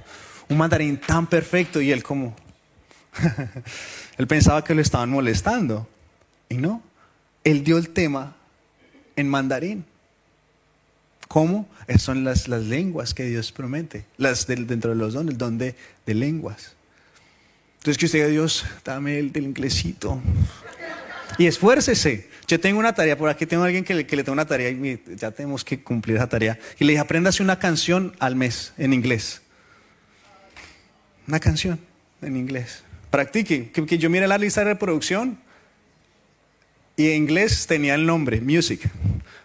[0.48, 2.36] un mandarín tan perfecto y él como,
[4.18, 5.88] él pensaba que lo estaban molestando
[6.50, 6.82] y no,
[7.44, 8.36] él dio el tema
[9.16, 9.84] en mandarín.
[11.28, 11.66] ¿Cómo?
[11.88, 15.56] Esas son las, las lenguas que Dios promete, las dentro de los dones, el don
[15.58, 16.76] de, de lenguas.
[17.78, 20.20] Entonces que usted diga, Dios, dame el del inglesito.
[21.38, 22.28] Y esfuércese.
[22.46, 24.70] Yo tengo una tarea, por aquí tengo a alguien que le, que tengo una tarea
[24.70, 26.58] y ya tenemos que cumplir esa tarea.
[26.78, 29.42] Y le dije, apréndase una canción al mes en inglés.
[31.26, 31.80] Una canción
[32.22, 32.84] en inglés.
[33.10, 33.70] Practique.
[33.70, 35.38] Que, yo mire la lista de reproducción
[36.96, 38.88] y en inglés tenía el nombre, music.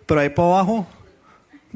[0.05, 0.87] Pero ahí por abajo,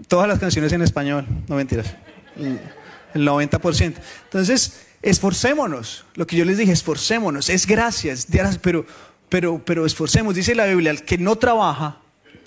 [0.08, 1.26] todas las canciones en español.
[1.48, 1.96] No mentiras.
[2.36, 3.96] El 90%.
[4.26, 6.06] Entonces, esforcémonos.
[6.16, 7.50] Lo que yo les dije, esforcémonos.
[7.50, 8.28] Es gracias,
[8.62, 8.86] pero
[9.30, 11.98] pero, pero esforcemos, dice la Biblia, el que no trabaja,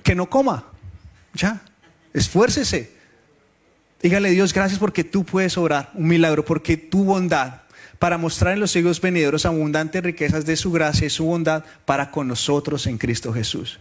[0.03, 0.65] que no coma.
[1.35, 1.63] Ya,
[2.13, 2.97] esfuércese.
[4.03, 7.63] Dígale Dios, gracias porque tú puedes obrar un milagro, porque tu bondad
[7.99, 12.11] para mostrar en los siglos venideros abundantes riquezas de su gracia y su bondad para
[12.11, 13.81] con nosotros en Cristo Jesús.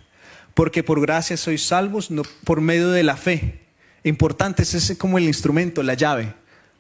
[0.54, 3.60] Porque por gracia sois salvos no, por medio de la fe.
[4.04, 6.34] Importante, ese es como el instrumento, la llave.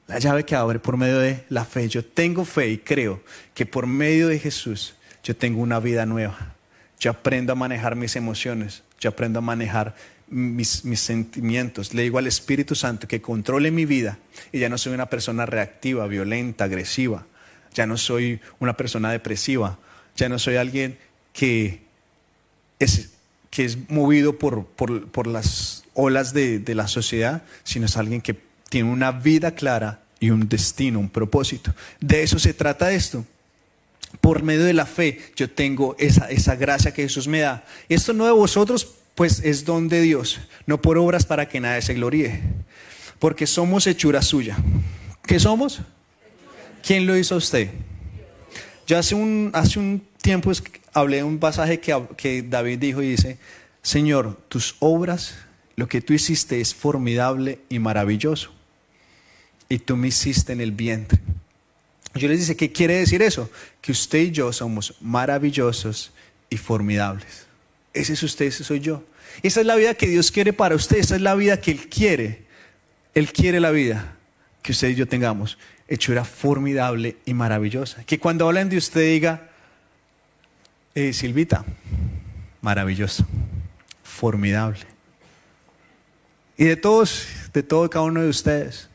[0.08, 1.88] La llave que abre por medio de la fe.
[1.88, 3.22] Yo tengo fe y creo
[3.54, 4.96] que por medio de Jesús
[5.28, 6.56] yo tengo una vida nueva.
[7.02, 8.84] Yo aprendo a manejar mis emociones.
[8.98, 9.94] Yo aprendo a manejar
[10.30, 11.94] mis, sentimientos.
[11.94, 14.20] Le digo al Espíritu Santo que controle mi vida
[14.54, 17.26] y ya no soy una persona reactiva, violenta, agresiva.
[17.74, 19.78] Ya no soy una persona depresiva.
[20.16, 20.98] Ya no soy alguien
[21.34, 21.82] que
[22.80, 23.10] es,
[23.50, 28.22] que es movido por, por, por las olas de, de la sociedad, sino es alguien
[28.22, 31.76] que tiene una vida clara y un destino, un propósito.
[32.00, 33.26] De eso se trata esto.
[34.22, 37.66] Por medio de la fe yo tengo esa, esa gracia que Jesús me da.
[37.90, 41.82] Esto no de vosotros, pues es don de Dios, no por obras para que nadie
[41.82, 42.42] se gloríe,
[43.20, 44.58] porque somos hechura suya.
[45.24, 45.82] ¿Qué somos?
[46.84, 47.70] ¿Quién lo hizo a usted?
[48.86, 50.52] Yo hace un, hace un tiempo
[50.94, 53.38] hablé de un pasaje que, que David dijo y dice,
[53.82, 55.36] Señor, tus obras,
[55.76, 58.52] lo que tú hiciste es formidable y maravilloso
[59.70, 61.20] y tú me hiciste en el vientre.
[62.18, 63.50] Yo les dice, ¿qué quiere decir eso?
[63.82, 66.12] Que usted y yo somos maravillosos
[66.50, 67.48] y formidables.
[67.94, 69.04] Ese es usted, ese soy yo.
[69.44, 71.90] Esa es la vida que Dios quiere para usted, esa es la vida que Él
[71.90, 72.44] quiere.
[73.14, 74.16] Él quiere la vida
[74.62, 78.04] que usted y yo tengamos, hechura formidable y maravillosa.
[78.04, 79.50] Que cuando hablen de usted diga,
[80.94, 81.64] eh, Silvita,
[82.62, 83.26] maravilloso,
[84.04, 84.80] formidable.
[86.58, 88.90] Y de todos, de todo cada uno de ustedes,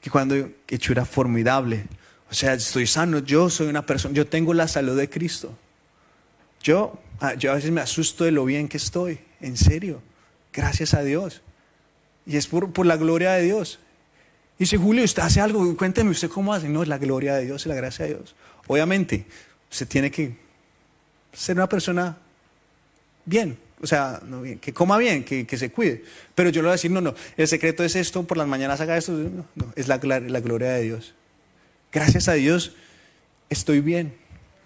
[0.00, 1.84] que cuando hechura formidable,
[2.30, 5.56] o sea, estoy sano, yo soy una persona, yo tengo la salud de Cristo.
[6.62, 10.02] Yo, ah, yo a veces me asusto de lo bien que estoy, en serio,
[10.52, 11.42] gracias a Dios.
[12.26, 13.78] Y es por, por la gloria de Dios.
[14.58, 16.68] Y dice, Julio, usted hace algo, cuénteme usted cómo hace.
[16.68, 18.34] No, es la gloria de Dios y la gracia de Dios.
[18.66, 19.26] Obviamente,
[19.70, 20.36] usted tiene que
[21.32, 22.16] ser una persona
[23.24, 24.20] bien, o sea,
[24.60, 26.02] que coma bien, que, que, se cuide.
[26.34, 28.80] Pero yo le voy a decir, no, no, el secreto es esto, por las mañanas
[28.80, 29.12] haga esto.
[29.12, 31.14] No, no es la, la, gloria de Dios.
[31.96, 32.72] Gracias a Dios
[33.48, 34.12] estoy bien.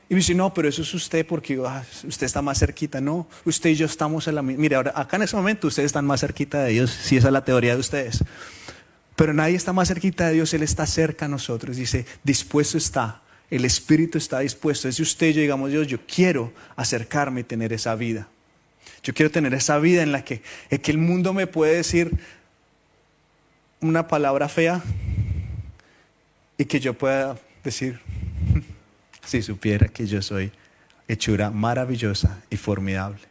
[0.08, 3.00] Y me dice, no, pero eso es usted porque ah, usted está más cerquita.
[3.00, 4.60] No, usted y yo estamos en la misma.
[4.60, 7.32] Mire, ahora, acá en ese momento ustedes están más cerquita de Dios, si esa es
[7.32, 8.24] la teoría de ustedes.
[9.14, 11.76] Pero nadie está más cerquita de Dios, Él está cerca a nosotros.
[11.76, 14.88] Dice, dispuesto está, el Espíritu está dispuesto.
[14.88, 18.26] Es usted y yo, digamos, Dios, yo quiero acercarme y tener esa vida.
[19.04, 20.42] Yo quiero tener esa vida en la que,
[20.82, 22.10] que el mundo me puede decir
[23.80, 24.82] una palabra fea
[26.60, 27.98] y que yo pueda decir,
[29.24, 30.52] si supiera que yo soy
[31.08, 33.22] hechura maravillosa y formidable.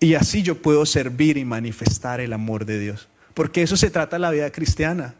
[0.00, 3.08] Y así yo puedo servir y manifestar el amor de Dios.
[3.34, 5.16] Porque eso se trata la vida cristiana.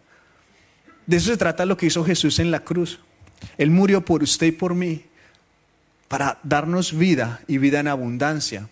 [1.04, 3.00] De eso se trata lo que hizo Jesús en la cruz.
[3.58, 5.04] Él murió por usted y por mí
[6.08, 8.70] para darnos vida y vida en abundancia.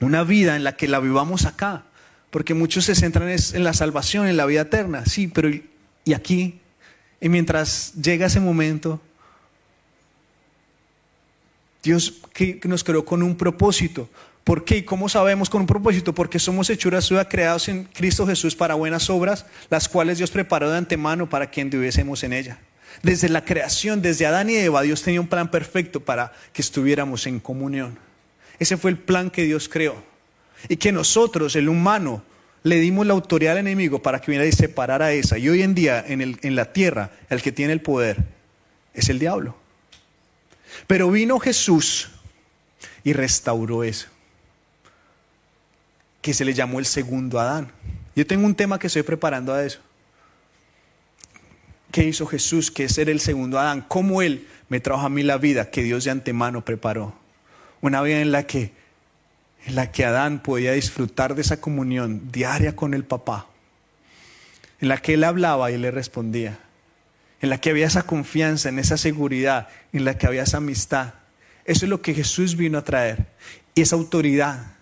[0.00, 1.82] Una vida en la que la vivamos acá,
[2.30, 5.50] porque muchos se centran en la salvación, en la vida eterna, sí, pero
[6.04, 6.60] y aquí,
[7.20, 9.00] y mientras llega ese momento,
[11.82, 12.20] Dios
[12.64, 14.08] nos creó con un propósito.
[14.42, 14.78] ¿Por qué?
[14.78, 16.14] ¿Y cómo sabemos con un propósito?
[16.14, 20.70] Porque somos hechuras suyas creados en Cristo Jesús para buenas obras, las cuales Dios preparó
[20.70, 22.58] de antemano para que anduviésemos en ella.
[23.02, 27.26] Desde la creación, desde Adán y Eva, Dios tenía un plan perfecto para que estuviéramos
[27.26, 27.98] en comunión.
[28.58, 29.96] Ese fue el plan que Dios creó.
[30.68, 32.22] Y que nosotros, el humano,
[32.64, 35.38] le dimos la autoridad al enemigo para que viniera y separara esa.
[35.38, 38.24] Y hoy en día, en, el, en la tierra, el que tiene el poder
[38.94, 39.54] es el diablo.
[40.86, 42.08] Pero vino Jesús
[43.04, 44.08] y restauró eso.
[46.22, 47.70] Que se le llamó el segundo Adán.
[48.16, 49.80] Yo tengo un tema que estoy preparando a eso.
[51.92, 52.70] ¿Qué hizo Jesús?
[52.70, 53.84] Que ser el segundo Adán.
[53.86, 57.14] ¿Cómo Él me trajo a mí la vida que Dios de antemano preparó?
[57.82, 58.72] Una vida en la que,
[59.66, 63.48] en la que Adán podía disfrutar de esa comunión diaria con el papá.
[64.80, 66.58] En la que Él hablaba y Él le respondía.
[67.40, 71.14] En la que había esa confianza, en esa seguridad, en la que había esa amistad.
[71.64, 73.26] Eso es lo que Jesús vino a traer.
[73.74, 74.72] Y esa autoridad,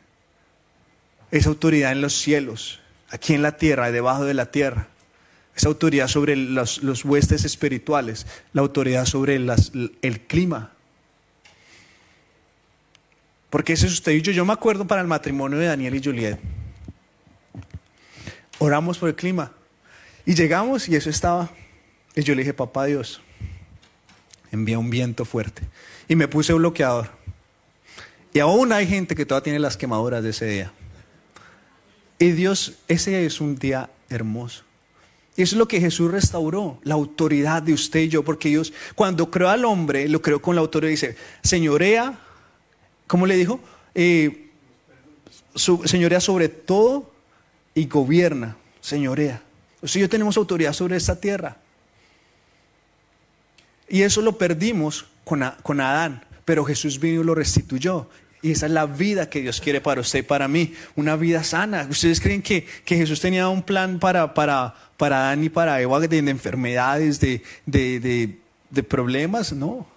[1.31, 4.88] esa autoridad en los cielos, aquí en la tierra debajo de la tierra
[5.54, 10.73] esa autoridad sobre los, los huestes espirituales, la autoridad sobre el clima.
[13.53, 14.33] Porque ese es usted y yo.
[14.33, 16.38] Yo me acuerdo para el matrimonio de Daniel y Juliet.
[18.59, 19.53] Oramos por el clima.
[20.25, 21.50] Y llegamos y eso estaba.
[22.17, 23.21] Y yo le dije, papá Dios,
[24.53, 25.61] envía un viento fuerte.
[26.09, 27.11] Y me puse bloqueador.
[28.33, 30.73] Y aún hay gente que todavía tiene las quemaduras de ese día.
[32.19, 34.65] Y Dios, ese es un día hermoso.
[35.37, 38.73] Y eso es lo que Jesús restauró, la autoridad de usted y yo, porque Dios
[38.94, 42.19] cuando creó al hombre, lo creó con la autoridad, dice, señorea,
[43.13, 43.60] ¿cómo le dijo?
[43.94, 44.48] eh,
[45.54, 47.13] señorea sobre todo
[47.75, 49.42] y gobierna, señorea.
[49.83, 51.58] O sea, yo tenemos autoridad sobre esta tierra.
[53.87, 58.08] Y eso lo perdimos con, con Adán, pero Jesús vino y lo restituyó.
[58.40, 61.44] Y esa es la vida que Dios quiere para usted y para mí, una vida
[61.44, 61.87] sana.
[61.90, 66.17] ¿Ustedes creen que, Jesús tenía un plan para, para, para Adán y para Eva de,
[66.17, 68.38] enfermedades, de, de,
[68.71, 69.52] de problemas?
[69.52, 69.92] No.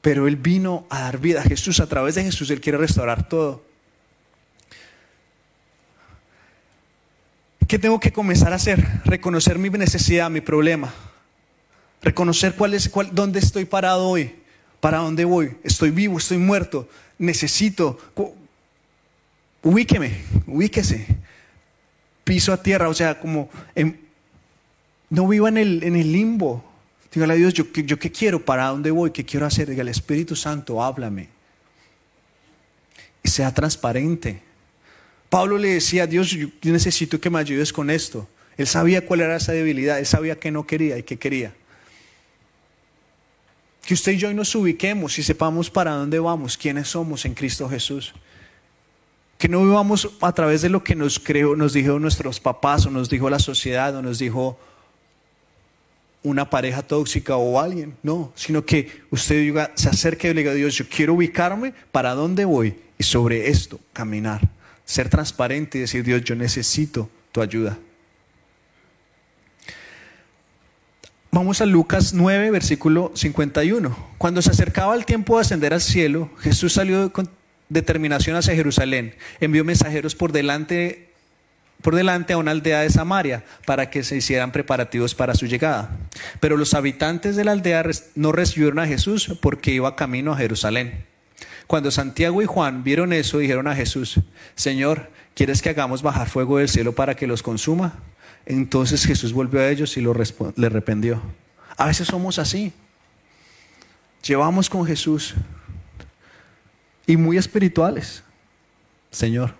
[0.00, 1.42] Pero Él vino a dar vida.
[1.42, 3.62] Jesús, a través de Jesús, Él quiere restaurar todo.
[7.66, 8.82] ¿Qué tengo que comenzar a hacer?
[9.04, 10.92] Reconocer mi necesidad, mi problema.
[12.00, 14.34] Reconocer cuál es, cuál, dónde estoy parado hoy,
[14.80, 15.56] para dónde voy.
[15.62, 16.88] Estoy vivo, estoy muerto.
[17.18, 17.98] Necesito.
[19.62, 21.06] Ubíqueme, ubíquese.
[22.24, 23.50] Piso a tierra, o sea, como
[25.10, 26.64] no viva en el, en el limbo.
[27.12, 29.70] Dígale a Dios, yo, qué quiero, para dónde voy, qué quiero hacer.
[29.70, 31.28] Dígale, Espíritu Santo, háblame.
[33.22, 34.42] Y sea transparente.
[35.30, 38.28] Pablo le decía a Dios, yo necesito que me ayudes con esto.
[38.56, 41.54] Él sabía cuál era esa debilidad, él sabía que no quería y que quería.
[43.86, 47.68] Que usted y yo nos ubiquemos y sepamos para dónde vamos, quiénes somos en Cristo
[47.68, 48.12] Jesús.
[49.38, 52.90] Que no vivamos a través de lo que nos creó, nos dijo nuestros papás o
[52.90, 54.58] nos dijo la sociedad o nos dijo
[56.28, 60.74] una pareja tóxica o alguien, no, sino que usted se acerque y le diga Dios,
[60.74, 64.48] yo quiero ubicarme para dónde voy y sobre esto caminar,
[64.84, 67.78] ser transparente y decir, Dios, yo necesito tu ayuda.
[71.30, 73.96] Vamos a Lucas 9, versículo 51.
[74.16, 77.30] Cuando se acercaba el tiempo de ascender al cielo, Jesús salió con
[77.68, 79.14] determinación hacia Jerusalén.
[79.40, 81.07] Envió mensajeros por delante
[81.82, 85.96] por delante a una aldea de Samaria para que se hicieran preparativos para su llegada.
[86.40, 91.06] Pero los habitantes de la aldea no recibieron a Jesús porque iba camino a Jerusalén.
[91.66, 94.20] Cuando Santiago y Juan vieron eso, dijeron a Jesús,
[94.54, 98.00] Señor, ¿quieres que hagamos bajar fuego del cielo para que los consuma?
[98.46, 100.14] Entonces Jesús volvió a ellos y lo
[100.56, 101.22] le arrependió.
[101.76, 102.72] A veces somos así.
[104.26, 105.34] Llevamos con Jesús
[107.06, 108.24] y muy espirituales.
[109.10, 109.54] Señor,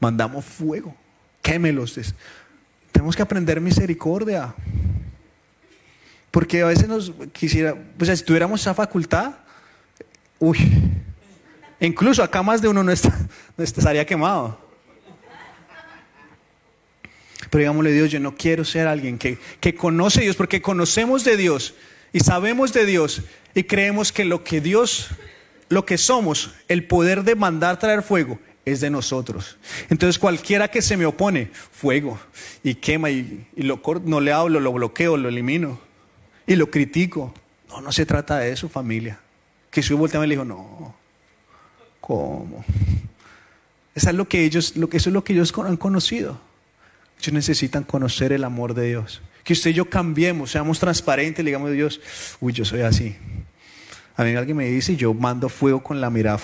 [0.00, 0.96] mandamos fuego
[1.44, 2.00] quémelos.
[2.90, 4.54] Tenemos que aprender misericordia.
[6.30, 9.34] Porque a veces nos quisiera, pues si tuviéramos esa facultad,
[10.40, 10.58] uy,
[11.78, 12.90] incluso acá más de uno no
[13.58, 14.58] estaría quemado.
[17.50, 21.22] Pero digámosle Dios, yo no quiero ser alguien que, que conoce a Dios, porque conocemos
[21.22, 21.74] de Dios
[22.12, 23.22] y sabemos de Dios
[23.54, 25.10] y creemos que lo que Dios,
[25.68, 29.58] lo que somos, el poder de mandar traer fuego, es de nosotros.
[29.90, 32.18] Entonces cualquiera que se me opone, fuego,
[32.62, 35.78] y quema, y, lo no le hablo, lo bloqueo, lo elimino,
[36.46, 37.34] y lo critico.
[37.68, 39.18] No, no se trata de eso, familia.
[39.70, 40.94] Que su volteaba y le dijo, no,
[42.00, 42.64] ¿cómo?
[43.94, 46.40] Eso es lo que ellos, lo eso es lo que ellos han conocido.
[47.20, 49.22] Ellos necesitan conocer el amor de Dios.
[49.44, 52.00] Que usted y yo cambiemos, seamos transparentes, le digamos Dios,
[52.40, 53.16] uy, yo soy así.
[54.16, 56.40] A mí alguien me dice, yo mando fuego con la mirada.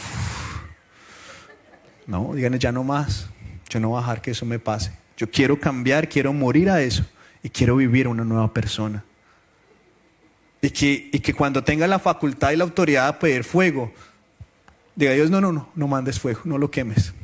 [2.10, 3.28] No, díganle ya no más.
[3.68, 4.90] Yo no voy a dejar que eso me pase.
[5.16, 7.04] Yo quiero cambiar, quiero morir a eso
[7.40, 9.04] y quiero vivir una nueva persona.
[10.60, 13.92] Y que, y que cuando tenga la facultad y la autoridad de pedir fuego,
[14.96, 17.14] diga Dios, no, no, no, no mandes fuego, no lo quemes.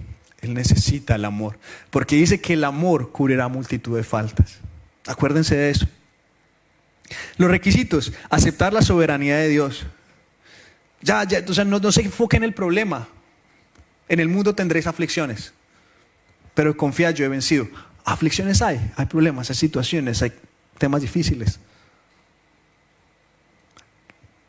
[0.40, 1.58] Él necesita el amor.
[1.90, 4.60] Porque dice que el amor cubrirá multitud de faltas.
[5.04, 5.88] Acuérdense de eso.
[7.38, 9.84] Los requisitos, aceptar la soberanía de Dios.
[11.02, 13.08] Ya, ya, o sea, no, no se enfoque en el problema.
[14.08, 15.52] En el mundo tendréis aflicciones,
[16.54, 17.68] pero confía, yo he vencido.
[18.04, 20.32] Aflicciones hay, hay problemas, hay situaciones, hay
[20.78, 21.58] temas difíciles.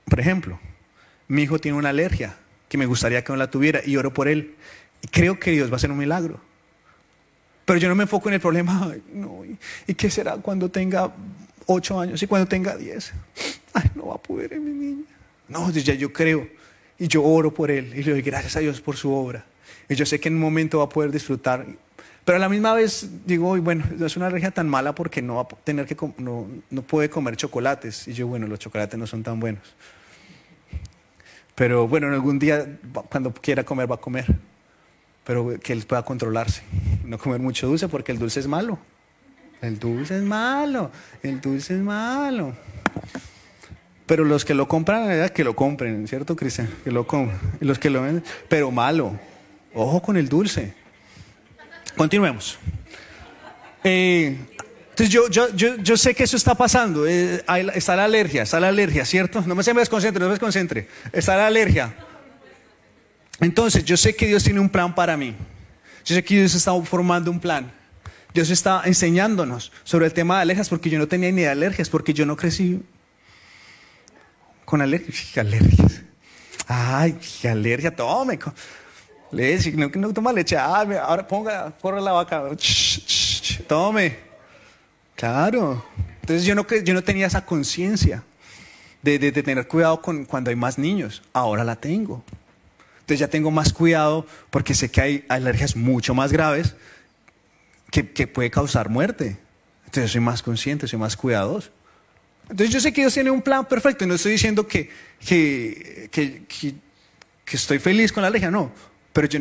[0.06, 0.60] Por ejemplo,
[1.28, 2.38] mi hijo tiene una alergia
[2.70, 4.56] que me gustaría que no la tuviera y oro por él.
[5.02, 6.40] Y creo que Dios va a hacer un milagro.
[7.66, 8.94] Pero yo no me enfoco en el problema.
[9.88, 11.14] ¿Y qué será cuando tenga
[11.66, 13.12] ocho años y cuando tenga diez?
[13.74, 15.06] Ay, no va a poder, mi niña.
[15.50, 16.48] No, ya yo creo
[17.00, 19.46] y yo oro por él y le doy gracias a Dios por su obra.
[19.90, 21.66] Y yo sé que en un momento va a poder disfrutar.
[22.26, 25.36] Pero a la misma vez digo, bueno, no es una alergia tan mala porque no
[25.36, 28.08] va a tener que no, no puede comer chocolates.
[28.08, 29.64] Y yo, bueno, los chocolates no son tan buenos.
[31.56, 32.68] Pero bueno, algún día
[33.10, 34.26] cuando quiera comer va a comer.
[35.24, 36.64] Pero que él pueda controlarse.
[37.06, 38.78] No comer mucho dulce porque el dulce es malo.
[39.62, 40.92] El dulce es malo.
[41.24, 42.54] El dulce es malo.
[44.08, 46.70] Pero los que lo compran, que lo compren, ¿cierto, Cristian?
[46.84, 47.38] Que lo compren.
[47.60, 49.20] Los que lo venden, pero malo.
[49.74, 50.74] Ojo con el dulce.
[51.96, 52.58] Continuemos.
[53.84, 54.38] Eh,
[54.92, 57.06] entonces yo, yo, yo, yo, sé que eso está pasando.
[57.06, 57.44] Eh,
[57.76, 59.44] está la alergia, está la alergia, ¿cierto?
[59.46, 60.88] No me se me desconcentre, no me desconcentre.
[61.12, 61.94] Está la alergia.
[63.42, 65.36] Entonces, yo sé que Dios tiene un plan para mí.
[66.06, 67.72] Yo sé que Dios está formando un plan.
[68.34, 71.90] Dios está enseñándonos sobre el tema de alergias porque yo no tenía ni de alergias,
[71.90, 72.82] porque yo no crecí
[74.68, 75.38] con alergias.
[75.38, 76.02] Alergias.
[76.68, 77.18] Ay,
[77.50, 78.38] alergia, tome.
[79.32, 80.58] Leche, no, no toma leche.
[80.58, 82.44] Ah, ahora ponga, corre la vaca.
[83.66, 84.20] tome.
[85.16, 85.86] Claro.
[86.20, 88.26] Entonces yo no, yo no tenía esa conciencia
[89.02, 91.24] de, de, tener cuidado con cuando hay más niños.
[91.32, 92.22] Ahora la tengo.
[93.00, 96.76] Entonces ya tengo más cuidado porque sé que hay alergias mucho más graves
[97.90, 99.38] que, que puede causar muerte.
[99.86, 101.72] Entonces soy más consciente, soy más cuidadoso.
[102.50, 104.90] Entonces yo sé que Dios tiene un plan perfecto y no estoy diciendo que,
[105.26, 108.72] que, que, que estoy feliz con la alergia, no
[109.18, 109.40] pero yo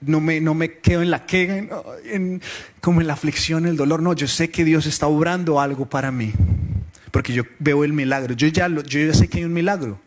[0.00, 1.58] no me, no me quedo en la queja,
[2.04, 2.42] en,
[2.80, 4.02] como en la aflicción, el dolor.
[4.02, 6.32] No, yo sé que Dios está obrando algo para mí,
[7.12, 8.34] porque yo veo el milagro.
[8.34, 10.00] Yo ya, yo ya sé que hay un milagro.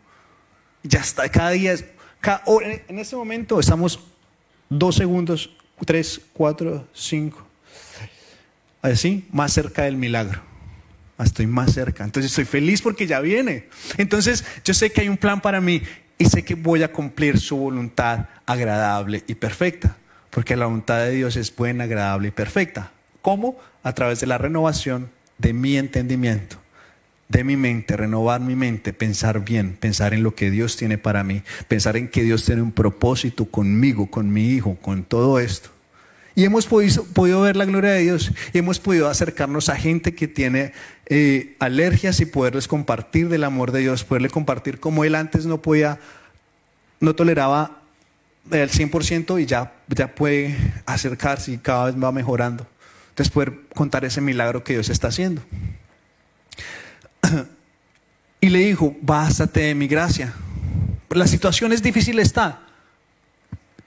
[0.82, 1.74] Ya está, cada día,
[2.20, 2.42] cada,
[2.86, 3.98] en este momento estamos
[4.68, 7.46] dos segundos, tres, cuatro, cinco,
[8.82, 10.42] así, más cerca del milagro.
[11.18, 12.04] Estoy más cerca.
[12.04, 13.68] Entonces estoy feliz porque ya viene.
[13.96, 15.82] Entonces yo sé que hay un plan para mí
[16.18, 19.96] y sé que voy a cumplir su voluntad agradable y perfecta,
[20.30, 22.92] porque la voluntad de Dios es buena, agradable y perfecta.
[23.22, 23.58] ¿Cómo?
[23.82, 26.56] A través de la renovación de mi entendimiento,
[27.28, 31.22] de mi mente, renovar mi mente, pensar bien, pensar en lo que Dios tiene para
[31.24, 35.70] mí, pensar en que Dios tiene un propósito conmigo, con mi hijo, con todo esto.
[36.38, 40.28] Y hemos podido, ver la gloria de Dios y hemos podido acercarnos a gente que
[40.28, 40.72] tiene
[41.10, 45.62] eh, alergias y poderles compartir del amor de Dios, poderle compartir como él antes no
[45.62, 45.98] podía,
[47.00, 47.80] no toleraba
[48.50, 50.56] el 100% y ya, ya puede
[50.86, 52.66] acercarse y cada vez va mejorando.
[53.10, 55.42] Entonces poder contar ese milagro que Dios está haciendo.
[58.40, 60.32] Y le dijo, bástate de mi gracia.
[61.10, 62.60] La situación es difícil está,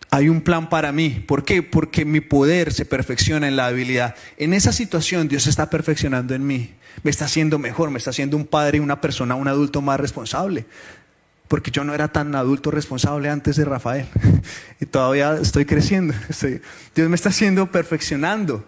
[0.09, 1.23] hay un plan para mí.
[1.25, 1.63] ¿Por qué?
[1.63, 4.13] Porque mi poder se perfecciona en la habilidad.
[4.35, 6.71] En esa situación Dios está perfeccionando en mí.
[7.03, 10.65] Me está haciendo mejor, me está haciendo un padre, una persona, un adulto más responsable.
[11.47, 14.07] Porque yo no era tan adulto responsable antes de Rafael.
[14.79, 16.13] Y todavía estoy creciendo.
[16.95, 18.67] Dios me está haciendo perfeccionando.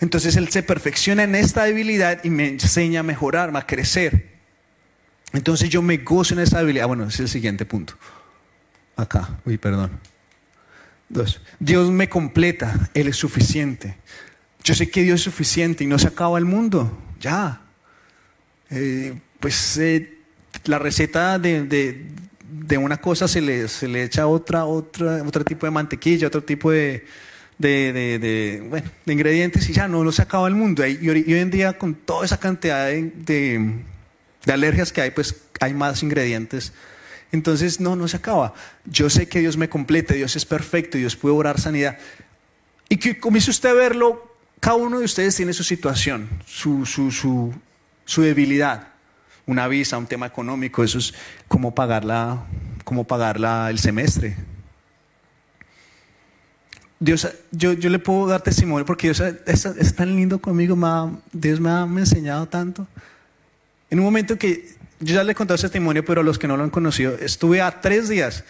[0.00, 4.30] Entonces Él se perfecciona en esta debilidad y me enseña a mejorar, a crecer.
[5.32, 6.86] Entonces yo me gozo en esa habilidad.
[6.88, 7.94] Bueno, ese es el siguiente punto.
[8.96, 10.00] Acá, uy, perdón.
[11.08, 11.40] Dos.
[11.58, 13.96] Dios me completa, Él es suficiente.
[14.62, 17.60] Yo sé que Dios es suficiente y no se acaba el mundo, ya.
[18.70, 20.18] Eh, pues eh,
[20.64, 22.06] la receta de,
[22.78, 26.70] una cosa se le, se le echa otra, otra, otro tipo de mantequilla, otro tipo
[26.70, 27.04] de,
[27.58, 30.86] de, ingredientes y ya no, no se acaba el mundo.
[30.86, 33.84] Y hoy, en día con toda esa cantidad de,
[34.46, 36.72] alergias que hay, pues hay más ingredientes
[37.32, 38.54] entonces, no, no se acaba.
[38.84, 41.98] Yo sé que Dios me complete, Dios es perfecto, Dios puede orar sanidad.
[42.88, 44.29] Y que comience usted a verlo,
[44.60, 47.52] cada uno de ustedes tiene su situación, su, su, su,
[48.04, 48.88] su debilidad.
[49.46, 51.14] Una visa, un tema económico, eso es
[51.48, 52.44] cómo pagarla,
[52.84, 54.36] cómo pagarla el semestre.
[57.00, 60.76] Dios, yo, yo le puedo dar testimonio porque Dios es, tan lindo conmigo,
[61.32, 62.86] Dios me ha, me ha enseñado tanto.
[63.88, 64.68] En un momento que
[65.00, 67.14] yo ya le he contado ese testimonio, pero a los que no lo han conocido,
[67.14, 68.44] estuve a tres días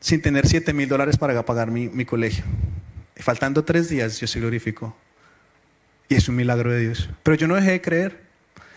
[0.00, 2.44] sin tener siete mil dólares para pagar mi, colegio.
[3.16, 4.96] faltando tres días, Dios se glorificó.
[6.08, 7.08] Y es un milagro de Dios.
[7.22, 8.20] Pero yo no dejé de creer.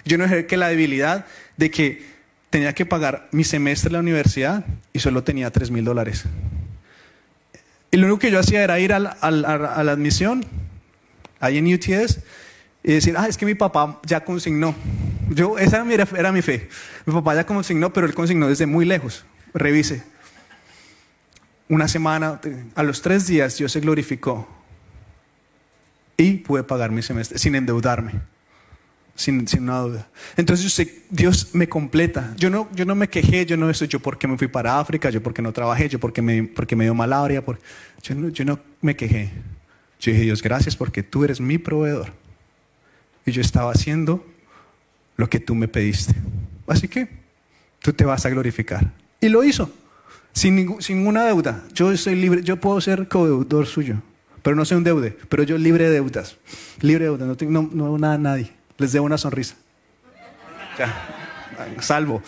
[0.05, 1.25] Yo no dejé que la debilidad
[1.57, 2.05] de que
[2.49, 6.25] tenía que pagar mi semestre en la universidad y solo tenía tres mil dólares.
[7.91, 10.45] Y lo único que yo hacía era ir a la, a la admisión,
[11.39, 12.19] ahí en UTS,
[12.83, 14.75] y decir, ah, es que mi papá ya consignó.
[15.29, 16.69] Yo, esa era, era mi fe.
[17.05, 19.25] Mi papá ya consignó, pero él consignó desde muy lejos.
[19.53, 20.03] Revise.
[21.67, 22.39] Una semana,
[22.75, 24.47] a los tres días Dios se glorificó
[26.19, 28.11] y pude pagar mi semestre sin endeudarme,
[29.15, 30.09] sin, sin una duda.
[30.35, 32.33] Entonces Dios me completa.
[32.37, 35.09] Yo no, yo no me quejé, yo no eso, yo porque me fui para África,
[35.09, 37.41] yo porque no trabajé, yo porque me, porque me dio malaria,
[38.03, 39.31] yo, no, yo no me quejé.
[40.01, 42.11] Yo dije, Dios, gracias porque tú eres mi proveedor.
[43.25, 44.25] Y yo estaba haciendo
[45.15, 46.15] lo que tú me pediste.
[46.67, 47.07] Así que
[47.81, 48.91] tú te vas a glorificar.
[49.21, 49.71] Y lo hizo,
[50.33, 51.63] sin, ninguna deuda.
[51.73, 54.01] Yo soy libre, yo puedo ser codeudor suyo,
[54.41, 56.37] pero no soy un deude, pero yo libre de deudas.
[56.81, 58.51] Libre de deudas, no tengo no, nada a nadie.
[58.77, 59.55] Les debo una sonrisa.
[61.81, 62.21] Salvo.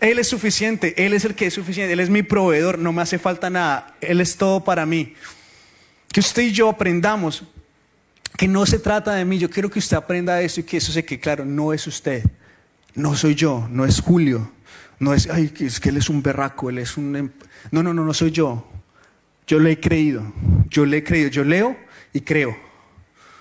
[0.00, 3.02] Él es suficiente, Él es el que es suficiente, Él es mi proveedor, no me
[3.02, 5.14] hace falta nada, Él es todo para mí.
[6.10, 7.44] Que usted y yo aprendamos
[8.36, 10.90] que no se trata de mí, yo quiero que usted aprenda eso y que eso
[10.90, 12.24] se que claro, no es usted,
[12.94, 14.50] no soy yo, no es Julio,
[14.98, 17.14] no es, ay, es que él es un berraco, él es un...
[17.14, 17.30] Em-".
[17.70, 18.71] No, no, no, no soy yo.
[19.52, 20.32] Yo le he creído,
[20.70, 21.76] yo le he creído, yo leo
[22.14, 22.56] y creo.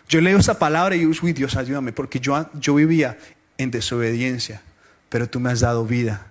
[0.09, 3.18] Yo leo esa palabra y uy, Dios, ayúdame, porque yo, yo vivía
[3.57, 4.62] en desobediencia,
[5.07, 6.28] pero tú me has dado vida.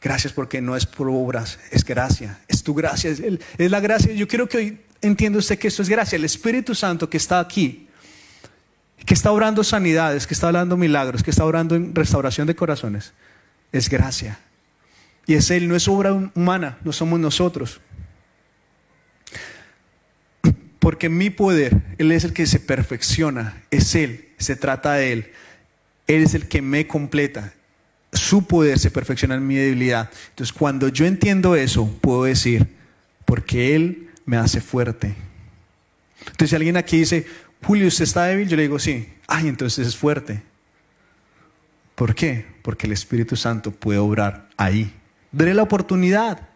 [0.00, 4.12] Gracias porque no es por obras, es gracia, es tu gracia, es, es la gracia.
[4.12, 6.14] Yo quiero que hoy entienda usted que esto es gracia.
[6.14, 7.88] El Espíritu Santo que está aquí,
[9.04, 13.12] que está orando sanidades, que está hablando milagros, que está orando en restauración de corazones,
[13.72, 14.38] es gracia.
[15.26, 17.80] Y es Él, no es obra humana, no somos nosotros.
[20.78, 25.32] Porque mi poder, Él es el que se perfecciona, es Él, se trata de Él.
[26.06, 27.52] Él es el que me completa.
[28.12, 30.10] Su poder se perfecciona en mi debilidad.
[30.30, 32.66] Entonces, cuando yo entiendo eso, puedo decir,
[33.24, 35.14] porque Él me hace fuerte.
[36.20, 37.26] Entonces, si alguien aquí dice,
[37.62, 38.48] Julio, ¿usted está débil?
[38.48, 39.08] Yo le digo, sí.
[39.26, 40.42] Ay, entonces es fuerte.
[41.94, 42.46] ¿Por qué?
[42.62, 44.92] Porque el Espíritu Santo puede obrar ahí.
[45.32, 46.48] Dele la oportunidad.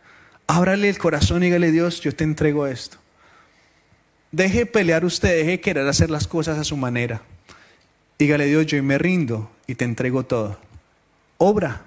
[0.47, 3.02] Ábrale el corazón y dígale, Dios, yo te entrego esto.
[4.33, 7.21] Deje pelear usted, deje querer hacer las cosas a su manera.
[8.19, 10.59] Dígale, Dios, yo me rindo y te entrego todo.
[11.37, 11.83] Obra.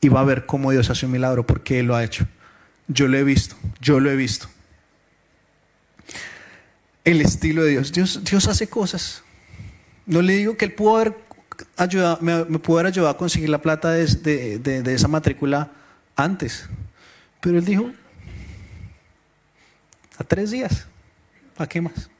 [0.00, 2.26] Y va a ver cómo Dios hace un milagro porque Él lo ha hecho.
[2.88, 4.48] Yo lo he visto, yo lo he visto.
[7.04, 7.92] El estilo de Dios.
[7.92, 9.22] Dios, Dios hace cosas.
[10.06, 11.16] No le digo que Él pudo haber
[11.76, 15.70] ayudado, me, pudo haber ayudado a conseguir la plata de, de esa matrícula
[16.16, 16.68] antes.
[17.40, 17.92] Pero Él dijo,
[20.18, 20.88] a tres días.
[21.56, 22.10] ¿Para qué más?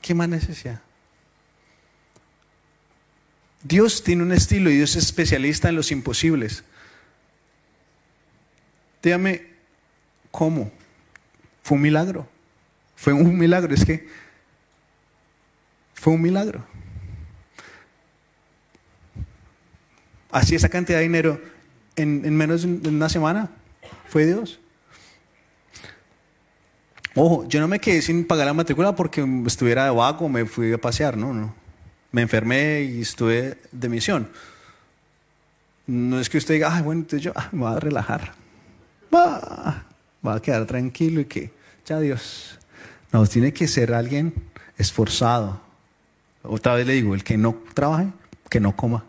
[0.00, 0.80] ¿Qué más necesidad?
[3.62, 6.64] Dios tiene un estilo y Dios es especialista en los imposibles.
[9.02, 9.46] Dígame,
[10.30, 10.72] ¿cómo?
[11.62, 12.28] Fue un milagro.
[12.96, 14.08] Fue un milagro, es que
[15.94, 16.64] fue un milagro.
[20.30, 21.40] Así esa cantidad de dinero
[21.94, 23.50] en, en menos de una semana
[24.06, 24.61] fue Dios.
[27.14, 30.72] Ojo, yo no me quedé sin pagar la matrícula porque estuviera de vago, me fui
[30.72, 31.54] a pasear, no, no.
[32.10, 34.28] Me enfermé y estuve de misión.
[35.86, 38.34] No es que usted diga, ay, bueno, entonces yo ah, me voy a relajar.
[39.14, 39.84] Va,
[40.26, 41.52] va a quedar tranquilo y que,
[41.84, 42.58] ya Dios.
[43.12, 44.32] No, tiene que ser alguien
[44.78, 45.60] esforzado.
[46.42, 48.08] Otra vez le digo, el que no trabaje,
[48.48, 49.04] que no coma.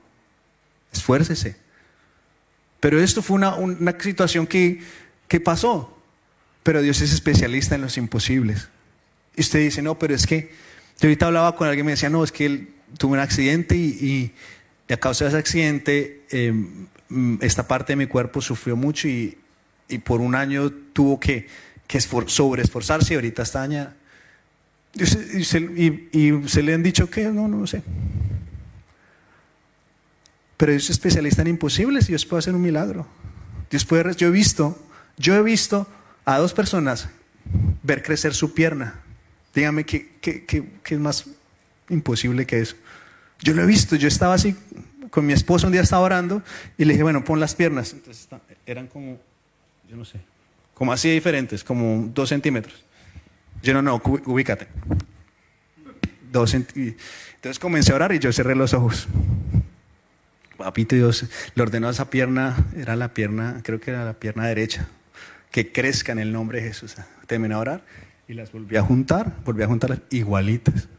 [0.91, 1.55] Esfuércese.
[2.79, 4.81] Pero esto fue una, una situación que,
[5.27, 5.92] que pasó.
[6.63, 8.69] Pero Dios es especialista en los imposibles.
[9.35, 10.51] Y usted dice, no, pero es que
[10.99, 13.75] yo ahorita hablaba con alguien y me decía, no, es que él tuvo un accidente
[13.75, 14.33] y,
[14.89, 16.87] a causa de ese accidente em,
[17.41, 19.37] esta parte de mi cuerpo sufrió mucho y,
[20.03, 21.47] por un año tuvo que,
[21.85, 23.95] que sobreesforzarse y ahorita está dañada.
[24.95, 25.03] Y,
[26.17, 27.83] y, se le han dicho que no, no sé.
[30.57, 33.05] Pero Dios es especialista en imposibles y Dios puede hacer un milagro.
[33.69, 34.79] Dios puede, yo he visto,
[35.17, 35.87] yo he visto
[36.25, 37.09] a dos personas
[37.81, 38.99] ver crecer su pierna.
[39.53, 41.25] Dígame ¿qué, qué, es más
[41.89, 42.75] imposible que eso.
[43.39, 44.55] Yo lo he visto, yo estaba así
[45.09, 46.41] con mi esposa un día estaba orando
[46.77, 47.93] y le dije, bueno, pon las piernas.
[47.93, 48.27] Entonces
[48.65, 49.19] eran como,
[49.87, 50.19] yo no sé,
[50.73, 52.83] como así diferentes, como dos centímetros.
[53.61, 54.67] Yo no, no, ubícate.
[56.31, 59.07] Dos Entonces comencé a orar y yo cerré los ojos.
[60.57, 64.47] Papito Dios, le ordenó a esa pierna, era la pierna, creo que era la pierna
[64.47, 64.87] derecha
[65.53, 66.95] que crezca en el nombre de Jesús.
[67.27, 67.85] Terminé a orar
[68.27, 70.89] y las volví a juntar, volví a juntarlas igualitas.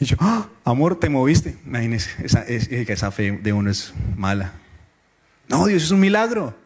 [0.00, 0.48] Y yo, ¡Ah!
[0.64, 1.58] amor, te moviste.
[1.66, 4.54] Imagínese, esa, esa fe de uno es mala.
[5.48, 6.56] No, Dios es un milagro.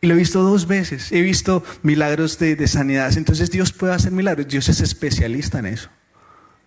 [0.00, 1.10] Y lo he visto dos veces.
[1.10, 3.12] He visto milagros de, sanidad.
[3.18, 4.46] Entonces Dios puede hacer milagros.
[4.46, 5.90] Dios es especialista en eso.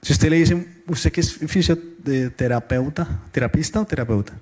[0.02, 3.22] Si usted le dice, ¿usted qué es fisioterapeuta?
[3.32, 4.34] ¿Terapista o terapeuta?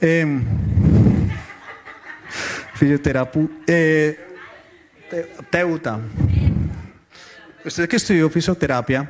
[0.00, 0.40] Eh,
[2.74, 3.54] Fisioterapeuta.
[3.66, 4.18] Eh,
[5.50, 6.00] teuta.
[7.64, 9.08] Usted que estudió fisioterapia,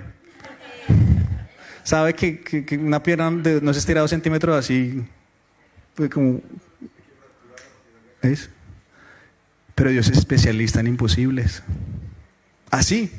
[1.83, 5.05] sabe que, una pierna de, no se estira dos centímetros así,
[5.95, 6.41] pues como.
[8.23, 8.49] ¿Es?
[9.75, 11.63] Pero Dios es especialista en imposibles.
[12.71, 13.13] Así.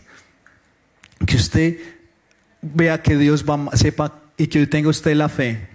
[1.25, 1.77] Que usted
[2.61, 5.67] vea que Dios va, sepa y que tenga usted la fe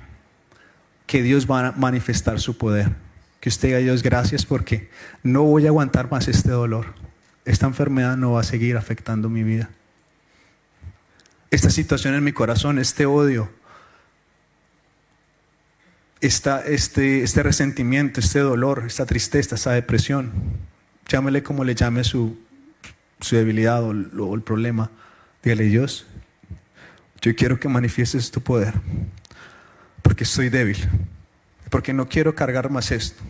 [1.07, 2.95] que Dios va a manifestar su poder
[3.41, 4.91] que usted diga Dios gracias porque
[5.23, 6.95] no voy a aguantar más este dolor.
[7.47, 9.71] Esta enfermedad no va a seguir afectando mi vida.
[11.51, 13.51] Esta situación en mi corazón, este odio,
[16.21, 20.31] este, este resentimiento, este dolor, esta tristeza, esta depresión,
[21.09, 22.39] llámele como le llame su,
[23.21, 24.91] su debilidad o, el problema.
[25.43, 26.07] Dígale, Dios,
[27.23, 28.75] yo quiero que manifiestes tu poder,
[30.03, 30.77] porque estoy débil
[31.71, 33.23] porque no quiero cargar más esto.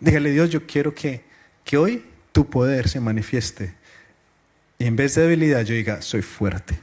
[0.00, 1.24] Dígale, Dios, yo quiero que,
[1.64, 3.74] que hoy tu poder se manifieste.
[4.78, 6.78] Y en vez de debilidad yo diga, soy fuerte.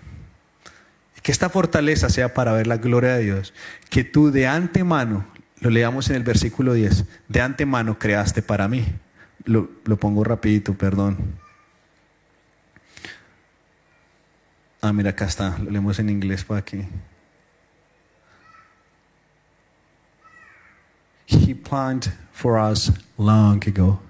[1.18, 3.54] Y que esta fortaleza sea para ver la gloria de Dios.
[3.90, 5.28] Que tú de antemano,
[5.60, 8.86] lo leamos en el versículo 10, de antemano creaste para mí.
[9.46, 11.18] Lo, lo pongo rapidito, perdón.
[14.82, 16.86] Ah, mira, acá está, lo leemos en inglés para aquí.
[21.28, 24.02] He planned for us long ago.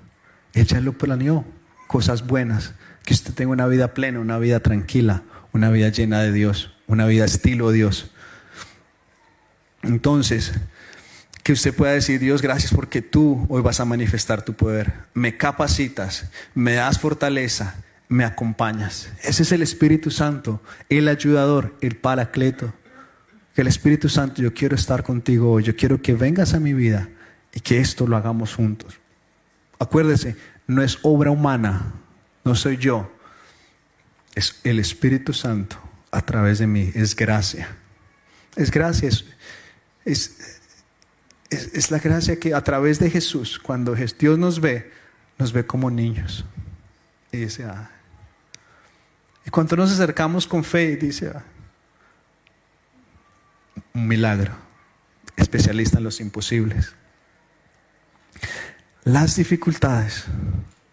[0.53, 1.45] Ella lo planeó,
[1.87, 6.31] cosas buenas, que usted tenga una vida plena, una vida tranquila, una vida llena de
[6.31, 8.11] Dios, una vida estilo Dios.
[9.83, 10.53] Entonces,
[11.43, 14.93] que usted pueda decir, Dios, gracias porque tú hoy vas a manifestar tu poder.
[15.13, 17.75] Me capacitas, me das fortaleza,
[18.09, 19.09] me acompañas.
[19.23, 22.73] Ese es el Espíritu Santo, el ayudador, el paracleto.
[23.57, 26.75] Que el Espíritu Santo, yo quiero estar contigo hoy, yo quiero que vengas a mi
[26.75, 27.09] vida
[27.51, 28.99] y que esto lo hagamos juntos.
[29.79, 30.35] Acuérdese,
[30.67, 31.91] no es obra humana,
[32.43, 33.11] no soy yo,
[34.35, 35.75] es el Espíritu Santo
[36.11, 37.75] a través de mí, es gracia.
[38.55, 39.09] Es gracia,
[40.05, 40.37] es,
[41.49, 44.91] es, la gracia que a través de Jesús, cuando Dios nos ve,
[45.39, 46.45] nos ve como niños.
[47.31, 47.89] Y dice, ah.
[49.47, 51.43] Y cuando nos acercamos con fe, dice, ah,
[53.93, 54.53] un milagro,
[55.35, 56.93] especialista en los imposibles.
[59.03, 60.25] Las dificultades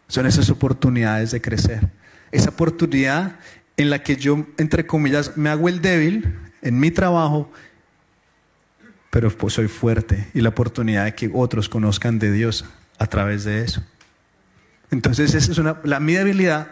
[0.09, 1.91] son esas oportunidades de crecer.
[2.31, 3.37] Esa oportunidad
[3.77, 7.51] en la que yo, entre comillas, me hago el débil en mi trabajo,
[9.11, 10.29] pero pues soy fuerte.
[10.35, 12.65] Y la oportunidad de que otros conozcan de Dios
[12.99, 13.83] a través de eso.
[14.91, 16.69] Entonces, esa es una, la, mi debilidad,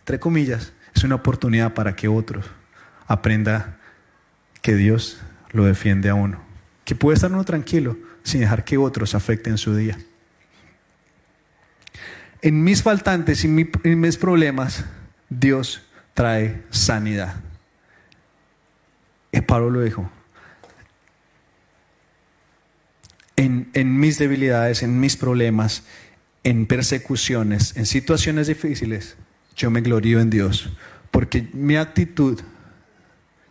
[0.00, 2.46] entre comillas, es una oportunidad para que otros
[3.06, 3.76] aprendan
[4.62, 5.20] que Dios
[5.52, 6.40] lo defiende a uno.
[6.84, 9.98] Que puede estar uno tranquilo sin dejar que otros afecten su día
[12.42, 14.84] en mis faltantes y en mis problemas,
[15.28, 15.82] Dios
[16.14, 17.36] trae sanidad.
[19.32, 20.10] Y Pablo lo dijo.
[23.36, 25.84] En, en, mis debilidades, en mis problemas,
[26.44, 29.16] en persecuciones, en situaciones difíciles,
[29.56, 30.70] yo me glorío en Dios.
[31.10, 32.40] Porque mi actitud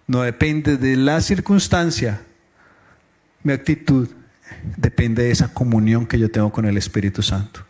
[0.09, 2.19] no depende de la circunstancia.
[3.43, 4.09] Mi actitud
[4.75, 7.63] depende de esa comunión que yo tengo con el Espíritu Santo.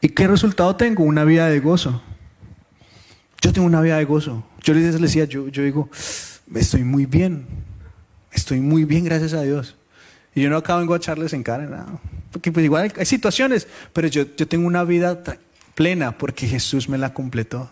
[0.00, 1.04] ¿Y qué resultado tengo?
[1.04, 2.02] Una vida de gozo.
[3.42, 4.46] Yo tengo una vida de gozo.
[4.62, 5.90] Yo les decía, yo, digo,
[6.54, 7.46] estoy muy bien.
[8.32, 9.76] Estoy muy bien, gracias a Dios.
[10.34, 12.00] Y yo no acabo vengo a echarles en cara nada.
[12.30, 15.22] Porque pues igual hay, situaciones, pero yo, yo tengo una vida
[15.74, 17.70] plena porque Jesús me la completó.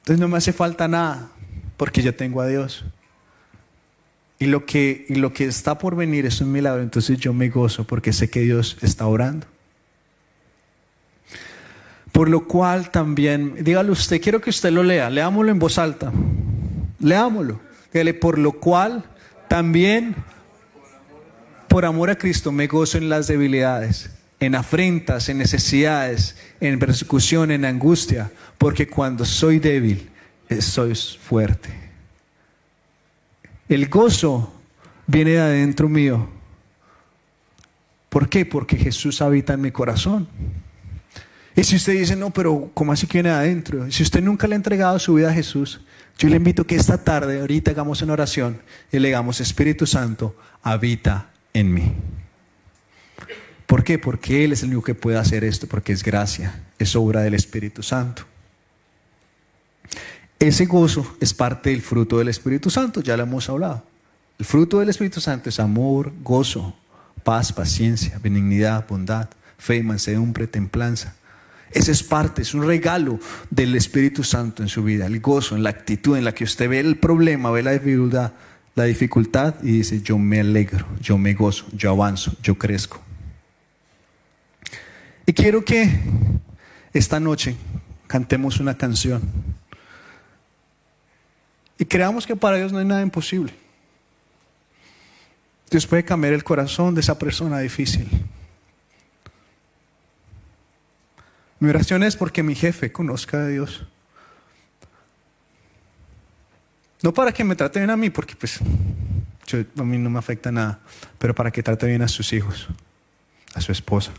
[0.00, 1.30] Entonces no me hace falta nada
[1.76, 2.84] porque yo tengo a Dios.
[4.38, 6.82] Y lo que, lo que está por venir es un milagro.
[6.82, 9.46] Entonces yo me gozo porque sé que Dios está orando.
[12.12, 16.12] Por lo cual también, dígalo usted, quiero que usted lo lea, leámoslo en voz alta.
[16.98, 17.60] Leámoslo.
[17.92, 19.04] Dígale, por lo cual
[19.48, 20.14] también,
[21.68, 24.10] por amor a Cristo, me gozo en las debilidades,
[24.40, 30.10] en afrentas, en necesidades, en persecución, en angustia, porque cuando soy débil,
[30.60, 31.70] soy fuerte.
[33.68, 34.52] El gozo
[35.06, 36.28] viene de adentro mío.
[38.08, 38.46] ¿Por qué?
[38.46, 40.28] Porque Jesús habita en mi corazón.
[41.54, 43.90] Y si usted dice, no, pero ¿cómo así que viene adentro?
[43.90, 45.80] Si usted nunca le ha entregado su vida a Jesús,
[46.18, 48.60] yo le invito que esta tarde, ahorita hagamos una oración
[48.92, 51.92] y le digamos, Espíritu Santo, habita en mí.
[53.66, 53.98] ¿Por qué?
[53.98, 57.34] Porque Él es el único que puede hacer esto, porque es gracia, es obra del
[57.34, 58.24] Espíritu Santo.
[60.38, 63.84] Ese gozo es parte del fruto del Espíritu Santo, ya lo hemos hablado.
[64.38, 66.76] El fruto del Espíritu Santo es amor, gozo,
[67.24, 71.14] paz, paciencia, benignidad, bondad, fe, mansedumbre, templanza.
[71.72, 73.18] Ese es parte, es un regalo
[73.50, 76.68] del Espíritu Santo en su vida, el gozo, en la actitud en la que usted
[76.68, 78.32] ve el problema, ve la dificultad,
[78.74, 83.00] la dificultad y dice, yo me alegro, yo me gozo, yo avanzo, yo crezco.
[85.24, 85.98] Y quiero que
[86.92, 87.56] esta noche
[88.06, 89.22] cantemos una canción
[91.78, 93.52] y creamos que para Dios no hay nada imposible.
[95.70, 98.08] Dios puede cambiar el corazón de esa persona difícil.
[101.58, 103.84] Mi oración es porque mi jefe conozca a Dios.
[107.02, 110.50] No para que me trate bien a mí, porque pues a mí no me afecta
[110.50, 110.80] nada,
[111.18, 112.68] pero para que trate bien a sus hijos,
[113.54, 114.12] a su esposa,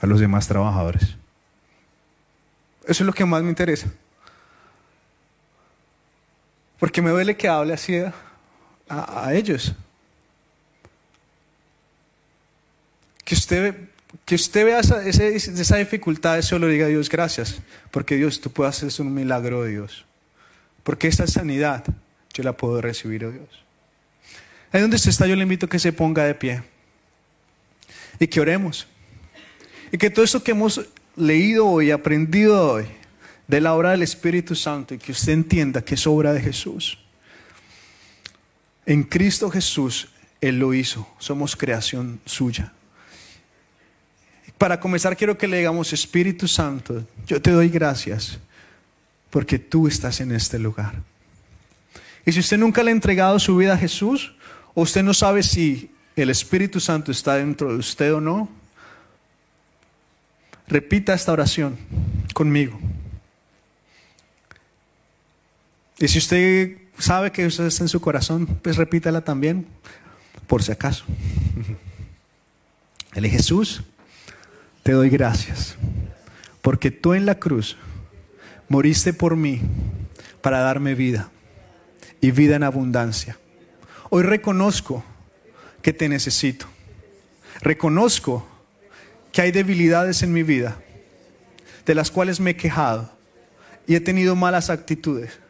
[0.00, 1.16] a los demás trabajadores.
[2.84, 3.88] Eso es lo que más me interesa.
[6.82, 7.94] Porque me duele que hable así
[8.88, 9.72] a ellos.
[13.24, 13.74] que usted,
[14.24, 18.82] que usted vea esa, esa dificultad, eso lo diga Dios, gracias, porque Dios, tú puedes
[18.82, 20.04] hacer un milagro, Dios.
[20.82, 21.84] Porque esta sanidad
[22.34, 23.48] yo la puedo recibir, oh Dios.
[24.72, 26.62] Ahí donde usted está, yo le invito a que se ponga de pie
[28.18, 28.88] y que oremos.
[29.92, 30.80] Y que todo esto que hemos
[31.14, 32.86] leído hoy, aprendido hoy,
[33.52, 36.96] de la obra del Espíritu Santo, y que usted entienda que es obra de Jesús.
[38.86, 40.08] En Cristo Jesús,
[40.40, 42.72] Él lo hizo, somos creación suya.
[44.56, 48.38] Para comenzar, quiero que le digamos, Espíritu Santo, yo te doy gracias
[49.28, 51.02] porque tú estás en este lugar.
[52.24, 54.32] Y si usted nunca le ha entregado su vida a Jesús,
[54.72, 58.48] o usted no sabe si el Espíritu Santo está dentro de usted o no,
[60.68, 61.76] repita esta oración
[62.32, 62.80] conmigo.
[66.02, 69.68] Y si usted sabe que usted está en su corazón, pues repítala también,
[70.48, 71.04] por si acaso.
[73.14, 73.84] El Jesús,
[74.82, 75.76] te doy gracias,
[76.60, 77.76] porque tú en la cruz
[78.68, 79.60] moriste por mí
[80.40, 81.30] para darme vida
[82.20, 83.38] y vida en abundancia.
[84.10, 85.04] Hoy reconozco
[85.82, 86.66] que te necesito.
[87.60, 88.44] Reconozco
[89.30, 90.78] que hay debilidades en mi vida
[91.86, 93.08] de las cuales me he quejado
[93.86, 95.41] y he tenido malas actitudes.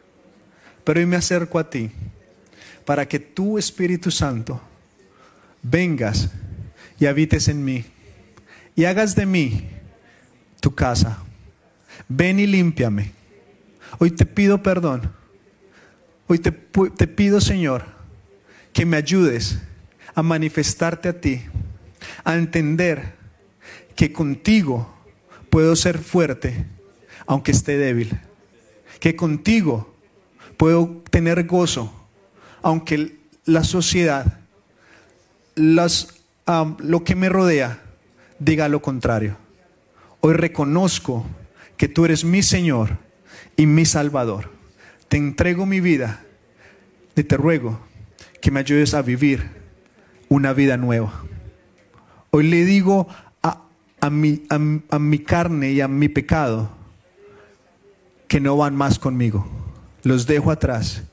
[0.83, 1.91] Pero hoy me acerco a ti
[2.85, 4.61] para que tu Espíritu Santo
[5.61, 6.29] vengas
[6.99, 7.85] y habites en mí
[8.75, 9.69] y hagas de mí
[10.59, 11.19] tu casa.
[12.07, 13.11] Ven y límpiame.
[13.99, 15.11] Hoy te pido perdón.
[16.27, 17.85] Hoy te, te pido, Señor,
[18.71, 19.59] que me ayudes
[20.15, 21.41] a manifestarte a ti,
[22.23, 23.15] a entender
[23.95, 24.93] que contigo
[25.49, 26.65] puedo ser fuerte
[27.25, 28.19] aunque esté débil,
[28.99, 29.92] que contigo
[30.57, 31.93] puedo tener gozo
[32.63, 34.39] aunque la sociedad,
[35.55, 37.81] lo que me rodea
[38.39, 39.37] diga lo contrario.
[40.21, 41.25] Hoy reconozco
[41.77, 42.97] que tú eres mi Señor
[43.57, 44.49] y mi Salvador.
[45.09, 46.23] Te entrego mi vida
[47.15, 47.79] y te ruego
[48.41, 49.49] que me ayudes a vivir
[50.29, 51.25] una vida nueva.
[52.31, 53.07] Hoy le digo
[53.41, 56.69] a, mi, a mi carne y a mi pecado
[58.27, 59.62] que no van más conmigo.
[60.03, 61.03] Los dejo atrás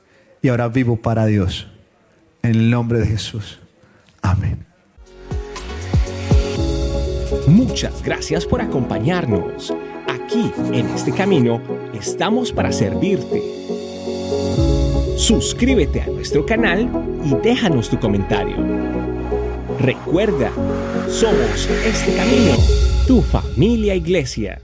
[0.41, 1.67] y ahora vivo para Dios.
[2.43, 3.59] En el nombre de Jesús.
[4.21, 4.65] Amén.
[7.47, 9.73] Muchas gracias por acompañarnos.
[10.07, 11.61] Aquí, en este camino,
[11.93, 13.41] estamos para servirte.
[15.17, 16.89] Suscríbete a nuestro canal
[17.23, 18.57] y déjanos tu comentario.
[19.79, 20.51] Recuerda,
[21.07, 22.57] somos este camino,
[23.07, 24.59] tu familia iglesia.